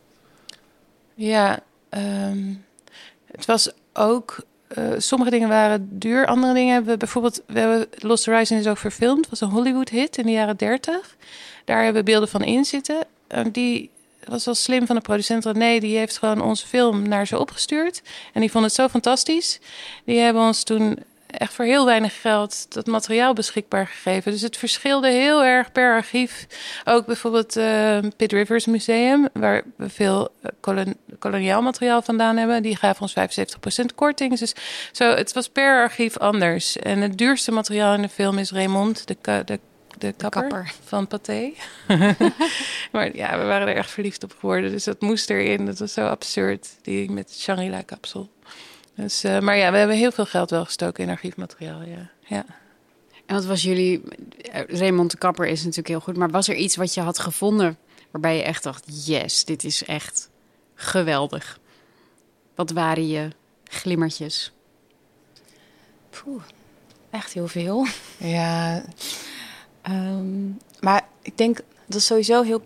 Ja, 1.13 1.59
ehm, 1.89 2.53
het 3.31 3.45
was 3.45 3.71
ook. 3.93 4.43
Eh, 4.69 4.83
sommige 4.97 5.31
dingen 5.31 5.49
waren 5.49 5.99
duur, 5.99 6.25
andere 6.25 6.53
dingen 6.53 6.73
hebben 6.73 6.91
we 6.91 6.97
bijvoorbeeld. 6.97 7.41
We 7.45 7.59
hebben 7.59 7.87
Lost 7.97 8.25
Horizon 8.25 8.57
is 8.57 8.67
ook 8.67 8.77
verfilmd. 8.77 9.29
Was 9.29 9.41
een 9.41 9.49
Hollywood-hit 9.49 10.17
in 10.17 10.25
de 10.25 10.31
jaren 10.31 10.57
30. 10.57 11.15
Daar 11.65 11.83
hebben 11.83 12.03
we 12.03 12.11
beelden 12.11 12.29
van 12.29 12.43
in 12.43 12.65
zitten. 12.65 13.05
En 13.27 13.51
die 13.51 13.89
was 14.23 14.45
wel 14.45 14.55
slim 14.55 14.85
van 14.85 14.95
de 14.95 15.01
producent 15.01 15.45
René. 15.45 15.79
Die 15.79 15.97
heeft 15.97 16.17
gewoon 16.17 16.41
onze 16.41 16.67
film 16.67 17.07
naar 17.07 17.27
ze 17.27 17.39
opgestuurd. 17.39 18.01
En 18.33 18.41
die 18.41 18.51
vond 18.51 18.63
het 18.63 18.73
zo 18.73 18.87
fantastisch. 18.87 19.59
Die 20.03 20.19
hebben 20.19 20.41
ons 20.41 20.63
toen 20.63 20.99
echt 21.29 21.53
voor 21.53 21.65
heel 21.65 21.85
weinig 21.85 22.21
geld 22.21 22.73
dat 22.73 22.85
materiaal 22.87 23.33
beschikbaar 23.33 23.87
gegeven. 23.87 24.31
Dus 24.31 24.41
het 24.41 24.57
verschilde 24.57 25.09
heel 25.09 25.43
erg 25.43 25.71
per 25.71 25.93
archief. 25.93 26.47
Ook 26.85 27.05
bijvoorbeeld 27.05 27.55
eh 27.55 27.97
Pitt 28.17 28.31
Rivers 28.31 28.65
Museum, 28.65 29.27
waar 29.33 29.63
we 29.77 29.89
veel 29.89 30.29
eh, 30.41 30.49
kolon- 30.59 30.97
koloniaal 31.19 31.61
materiaal 31.61 32.01
vandaan 32.01 32.37
hebben. 32.37 32.61
Die 32.63 32.75
gaven 32.75 33.01
ons 33.01 33.13
75% 33.13 33.95
korting. 33.95 34.39
Dus 34.39 34.53
zo, 34.91 35.09
het 35.15 35.33
was 35.33 35.49
per 35.49 35.81
archief 35.81 36.17
anders. 36.17 36.77
En 36.77 36.99
het 37.01 37.17
duurste 37.17 37.51
materiaal 37.51 37.93
in 37.93 38.01
de 38.01 38.09
film 38.09 38.37
is 38.37 38.51
Raymond, 38.51 39.07
de, 39.07 39.15
ka- 39.21 39.43
de, 39.43 39.59
de, 39.97 40.13
kapper, 40.17 40.41
kapper. 40.41 40.71
van 40.85 41.07
Pathé. 41.07 41.51
maar 42.91 43.15
ja, 43.15 43.37
we 43.39 43.45
waren 43.45 43.67
er 43.67 43.75
echt 43.75 43.91
verliefd 43.91 44.23
op 44.23 44.33
geworden. 44.39 44.71
Dus 44.71 44.83
dat 44.83 45.01
moest 45.01 45.29
erin. 45.29 45.65
Dat 45.65 45.79
was 45.79 45.93
zo 45.93 46.05
absurd, 46.07 46.67
die 46.81 47.11
met 47.11 47.29
het 47.29 47.39
Shangri-La 47.39 47.81
kapsel. 47.81 48.29
Dus, 49.01 49.23
eh, 49.23 49.39
maar 49.39 49.57
ja, 49.57 49.71
we 49.71 49.77
hebben 49.77 49.95
heel 49.97 50.11
veel 50.11 50.25
geld 50.25 50.49
wel 50.49 50.65
gestoken 50.65 51.03
in 51.03 51.09
archiefmateriaal. 51.09 51.81
Ja. 51.81 52.09
Ja. 52.19 52.45
En 53.25 53.35
wat 53.35 53.45
was 53.45 53.61
jullie... 53.63 54.01
eh, 54.51 54.63
Raymond 54.79 55.11
de 55.11 55.17
Kapper 55.17 55.47
is 55.47 55.59
natuurlijk 55.59 55.87
heel 55.87 55.99
goed. 55.99 56.17
Maar 56.17 56.29
was 56.29 56.47
er 56.47 56.55
iets 56.55 56.75
wat 56.75 56.93
je 56.93 57.01
had 57.01 57.19
gevonden 57.19 57.77
waarbij 58.11 58.35
je 58.35 58.43
echt 58.43 58.63
dacht... 58.63 59.05
Yes, 59.05 59.45
dit 59.45 59.63
is 59.63 59.83
echt 59.83 60.29
geweldig. 60.75 61.59
Wat 62.55 62.71
waren 62.71 63.07
je 63.07 63.29
glimmertjes? 63.63 64.51
Poeh, 66.09 66.43
echt 67.09 67.33
heel 67.33 67.47
veel. 67.47 67.85
ja, 68.17 68.83
Ehm, 69.81 70.47
maar 70.79 71.07
ik 71.21 71.37
denk 71.37 71.59
dat 71.85 71.99
is 71.99 72.05
sowieso 72.05 72.41
heel 72.41 72.61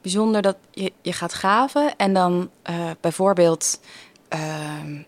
bijzonder 0.00 0.42
dat 0.42 0.56
je, 0.70 0.92
je 1.02 1.12
gaat 1.12 1.32
graven 1.32 1.96
en 1.96 2.12
dan 2.14 2.50
eh, 2.62 2.90
bijvoorbeeld 3.00 3.80
ehm, 4.28 5.02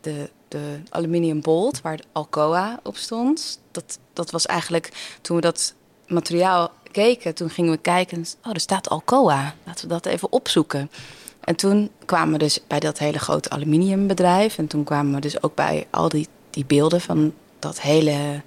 de 0.00 0.30
de 0.50 0.80
aluminium 0.88 1.40
bolt 1.40 1.80
waar 1.80 1.96
de 1.96 2.04
Alcoa 2.12 2.80
op 2.82 2.96
stond. 2.96 3.60
Dat, 3.70 3.98
dat 4.12 4.30
was 4.30 4.46
eigenlijk 4.46 5.16
toen 5.20 5.36
we 5.36 5.42
dat 5.42 5.74
materiaal 6.06 6.70
keken, 6.92 7.34
toen 7.34 7.50
gingen 7.50 7.70
we 7.70 7.78
kijken. 7.78 8.24
Oh, 8.44 8.52
er 8.52 8.60
staat 8.60 8.88
Alcoa. 8.88 9.54
Laten 9.64 9.88
we 9.88 9.92
dat 9.94 10.06
even 10.06 10.32
opzoeken. 10.32 10.90
En 11.40 11.56
toen 11.56 11.90
kwamen 12.04 12.32
we 12.32 12.38
dus 12.38 12.60
bij 12.66 12.80
dat 12.80 12.98
hele 12.98 13.18
grote 13.18 13.50
aluminiumbedrijf. 13.50 14.58
En 14.58 14.66
toen 14.66 14.84
kwamen 14.84 15.14
we 15.14 15.20
dus 15.20 15.42
ook 15.42 15.54
bij 15.54 15.86
al 15.90 16.08
die, 16.08 16.28
die 16.50 16.64
beelden 16.64 17.00
van 17.00 17.34
dat 17.58 17.80
hele. 17.80 18.42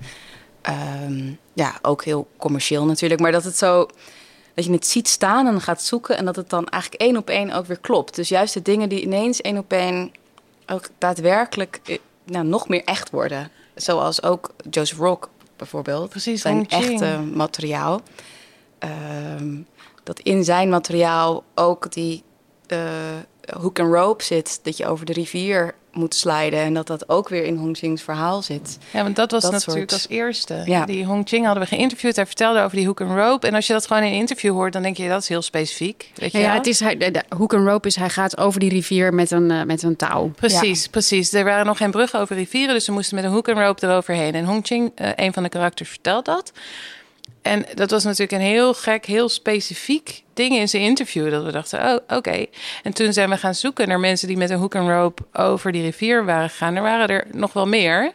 ehm, 0.61 1.31
ja, 1.53 1.79
ook 1.81 2.03
heel 2.03 2.27
commercieel 2.37 2.85
natuurlijk. 2.85 3.21
Maar 3.21 3.31
dat 3.31 3.43
het 3.43 3.57
zo. 3.57 3.87
Dat 4.53 4.65
je 4.65 4.71
het 4.71 4.87
ziet 4.87 5.07
staan 5.07 5.47
en 5.47 5.61
gaat 5.61 5.81
zoeken. 5.81 6.17
En 6.17 6.25
dat 6.25 6.35
het 6.35 6.49
dan 6.49 6.67
eigenlijk 6.67 7.01
één 7.01 7.17
op 7.17 7.29
één 7.29 7.51
ook 7.51 7.65
weer 7.65 7.79
klopt. 7.79 8.15
Dus 8.15 8.29
juist 8.29 8.53
de 8.53 8.61
dingen 8.61 8.89
die 8.89 9.01
ineens 9.01 9.41
één 9.41 9.57
op 9.57 9.71
één 9.71 10.11
ook 10.67 10.89
daadwerkelijk 10.97 11.79
eh, 11.85 11.97
nou, 12.25 12.45
nog 12.45 12.67
meer 12.67 12.83
echt 12.83 13.09
worden. 13.09 13.51
Zoals 13.75 14.23
ook 14.23 14.53
Joseph 14.69 14.99
Rock 14.99 15.29
bijvoorbeeld. 15.55 16.09
Precies, 16.09 16.41
zijn 16.41 16.69
echte 16.69 17.19
materiaal. 17.33 18.01
Ehm, 18.79 19.61
dat 20.03 20.19
in 20.19 20.43
zijn 20.43 20.69
materiaal 20.69 21.43
ook 21.55 21.91
die 21.91 22.23
eh, 22.67 22.79
hook 23.61 23.79
and 23.79 23.93
rope 23.93 24.23
zit. 24.23 24.59
Dat 24.63 24.77
je 24.77 24.87
over 24.87 25.05
de 25.05 25.13
rivier 25.13 25.73
moet 25.91 26.15
sliden. 26.15 26.59
En 26.59 26.73
dat 26.73 26.87
dat 26.87 27.09
ook 27.09 27.29
weer 27.29 27.43
in 27.43 27.57
Hong 27.57 27.77
Ching's 27.77 28.01
verhaal 28.01 28.41
zit. 28.41 28.77
Ja, 28.91 29.03
want 29.03 29.15
dat 29.15 29.31
was 29.31 29.41
Dat 29.41 29.51
natuurlijk 29.51 29.89
soort- 29.89 30.01
als 30.01 30.09
eerste. 30.17 30.61
Ja. 30.65 30.85
Die 30.85 31.05
Hong 31.05 31.27
Ching 31.27 31.45
hadden 31.45 31.63
we 31.63 31.69
geïnterviewd. 31.69 32.15
Hij 32.15 32.25
vertelde 32.25 32.61
over 32.61 32.77
die 32.77 32.85
hook 32.85 33.01
and 33.01 33.11
rope. 33.17 33.47
En 33.47 33.53
als 33.53 33.67
je 33.67 33.73
dat 33.73 33.87
gewoon 33.87 34.03
in 34.03 34.11
een 34.11 34.17
interview 34.19 34.51
hoort, 34.53 34.73
dan 34.73 34.81
denk 34.81 34.97
je 34.97 35.07
dat 35.07 35.21
is 35.21 35.27
heel 35.27 35.41
specifiek. 35.41 36.11
Weet 36.15 36.31
je 36.31 36.37
Ja, 36.39 36.53
het 36.53 36.67
is 36.67 36.79
hij, 36.79 36.97
de, 36.97 37.11
de 37.11 37.23
hook 37.37 37.53
and 37.53 37.67
rope 37.67 37.87
is 37.87 37.95
hij 37.95 38.09
gaat 38.09 38.37
over 38.37 38.59
die 38.59 38.69
rivier 38.69 39.13
met 39.13 39.31
een, 39.31 39.51
eh, 39.51 39.63
met 39.63 39.83
een 39.83 39.95
touw. 39.95 40.31
Precies, 40.35 40.87
precies. 40.87 41.33
Er 41.33 41.43
waren 41.43 41.65
nog 41.65 41.77
geen 41.77 41.91
bruggen 41.91 42.19
over 42.19 42.35
rivieren, 42.35 42.73
dus 42.73 42.85
ze 42.85 42.91
moesten 42.91 43.15
met 43.15 43.23
een 43.25 43.31
hook 43.31 43.47
and 43.49 43.57
rope 43.57 43.87
eroverheen. 43.87 44.33
En 44.35 44.45
Hong 44.45 44.65
Ching, 44.65 44.91
eh, 44.95 45.09
een 45.15 45.33
van 45.33 45.43
de 45.43 45.49
karakters, 45.49 45.89
vertelt 45.89 46.25
dat. 46.25 46.51
En 47.43 47.65
dat 47.73 47.91
was 47.91 48.03
natuurlijk 48.03 48.31
een 48.31 48.47
heel 48.47 48.73
gek, 48.73 49.05
heel 49.05 49.29
specifiek 49.29 50.23
ding 50.33 50.55
in 50.55 50.69
zijn 50.69 50.83
interview. 50.83 51.31
Dat 51.31 51.43
we 51.43 51.51
dachten, 51.51 51.79
oh, 51.79 52.17
oké. 52.17 52.45
En 52.83 52.93
toen 52.93 53.13
zijn 53.13 53.29
we 53.29 53.37
gaan 53.37 53.55
zoeken 53.55 53.87
naar 53.87 53.99
mensen 53.99 54.27
die 54.27 54.37
met 54.37 54.49
een 54.49 54.57
hook 54.57 54.75
and 54.75 54.89
rope 54.89 55.23
over 55.33 55.71
die 55.71 55.81
rivier 55.81 56.25
waren 56.25 56.49
gegaan. 56.49 56.75
Er 56.75 56.81
waren 56.81 57.07
er 57.07 57.25
nog 57.31 57.53
wel 57.53 57.67
meer. 57.67 58.13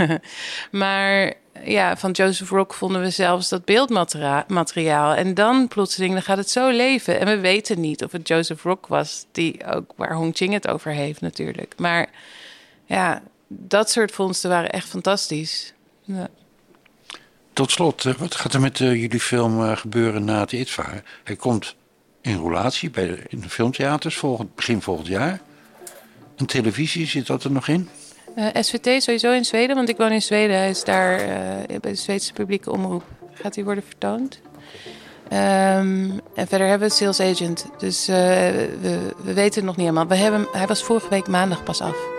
maar 0.70 1.34
ja, 1.64 1.96
van 1.96 2.10
Joseph 2.10 2.50
Rock 2.50 2.74
vonden 2.74 3.00
we 3.00 3.10
zelfs 3.10 3.48
dat 3.48 3.64
beeldmateriaal. 3.64 5.14
En 5.14 5.34
dan 5.34 5.68
plotseling 5.68 6.12
dan 6.12 6.22
gaat 6.22 6.36
het 6.36 6.50
zo 6.50 6.68
leven. 6.68 7.20
En 7.20 7.26
we 7.26 7.38
weten 7.38 7.80
niet 7.80 8.04
of 8.04 8.12
het 8.12 8.28
Joseph 8.28 8.62
Rock 8.62 8.86
was, 8.86 9.26
die 9.32 9.66
ook 9.66 9.92
waar 9.96 10.14
Hong 10.14 10.36
Ching 10.36 10.52
het 10.52 10.68
over 10.68 10.92
heeft 10.92 11.20
natuurlijk. 11.20 11.74
Maar 11.76 12.08
ja, 12.84 13.22
dat 13.48 13.90
soort 13.90 14.12
vondsten 14.12 14.50
waren 14.50 14.70
echt 14.70 14.88
fantastisch. 14.88 15.72
Ja. 16.04 16.28
Tot 17.58 17.70
slot, 17.70 18.04
eh, 18.04 18.14
wat 18.14 18.34
gaat 18.34 18.54
er 18.54 18.60
met 18.60 18.80
eh, 18.80 18.94
jullie 18.94 19.20
film 19.20 19.62
eh, 19.62 19.76
gebeuren 19.76 20.24
na 20.24 20.40
het 20.40 20.52
ITVA? 20.52 21.02
Hij 21.24 21.36
komt 21.36 21.76
in 22.20 22.36
roulatie 22.36 22.90
bij 22.90 23.22
in 23.28 23.40
de 23.40 23.48
filmtheaters 23.48 24.16
volgend, 24.16 24.54
begin 24.54 24.82
volgend 24.82 25.06
jaar. 25.06 25.40
En 26.36 26.46
televisie, 26.46 27.06
zit 27.06 27.26
dat 27.26 27.44
er 27.44 27.50
nog 27.50 27.68
in? 27.68 27.88
SVT 28.52 29.02
sowieso 29.02 29.32
in 29.32 29.44
Zweden, 29.44 29.76
want 29.76 29.88
ik 29.88 29.96
woon 29.96 30.12
in 30.12 30.22
Zweden. 30.22 30.56
Hij 30.56 30.70
is 30.70 30.84
daar 30.84 31.16
bij 31.66 31.90
de 31.90 31.94
Zweedse 31.94 32.32
publieke 32.32 32.70
omroep. 32.70 33.04
Gaat 33.32 33.54
hij 33.54 33.64
worden 33.64 33.84
vertoond? 33.86 34.40
Ehm, 35.28 36.10
en 36.34 36.46
verder 36.48 36.68
hebben 36.68 36.88
we 36.88 36.94
sales 36.94 37.20
agent. 37.20 37.66
Dus 37.78 38.06
we, 38.06 39.12
we 39.24 39.32
weten 39.32 39.54
het 39.54 39.64
nog 39.64 39.76
niet 39.76 39.86
helemaal. 39.86 40.06
We 40.06 40.16
hebben, 40.16 40.46
hij 40.52 40.66
was 40.66 40.82
vorige 40.82 41.08
week 41.08 41.28
maandag 41.28 41.62
pas 41.62 41.80
af. 41.80 42.17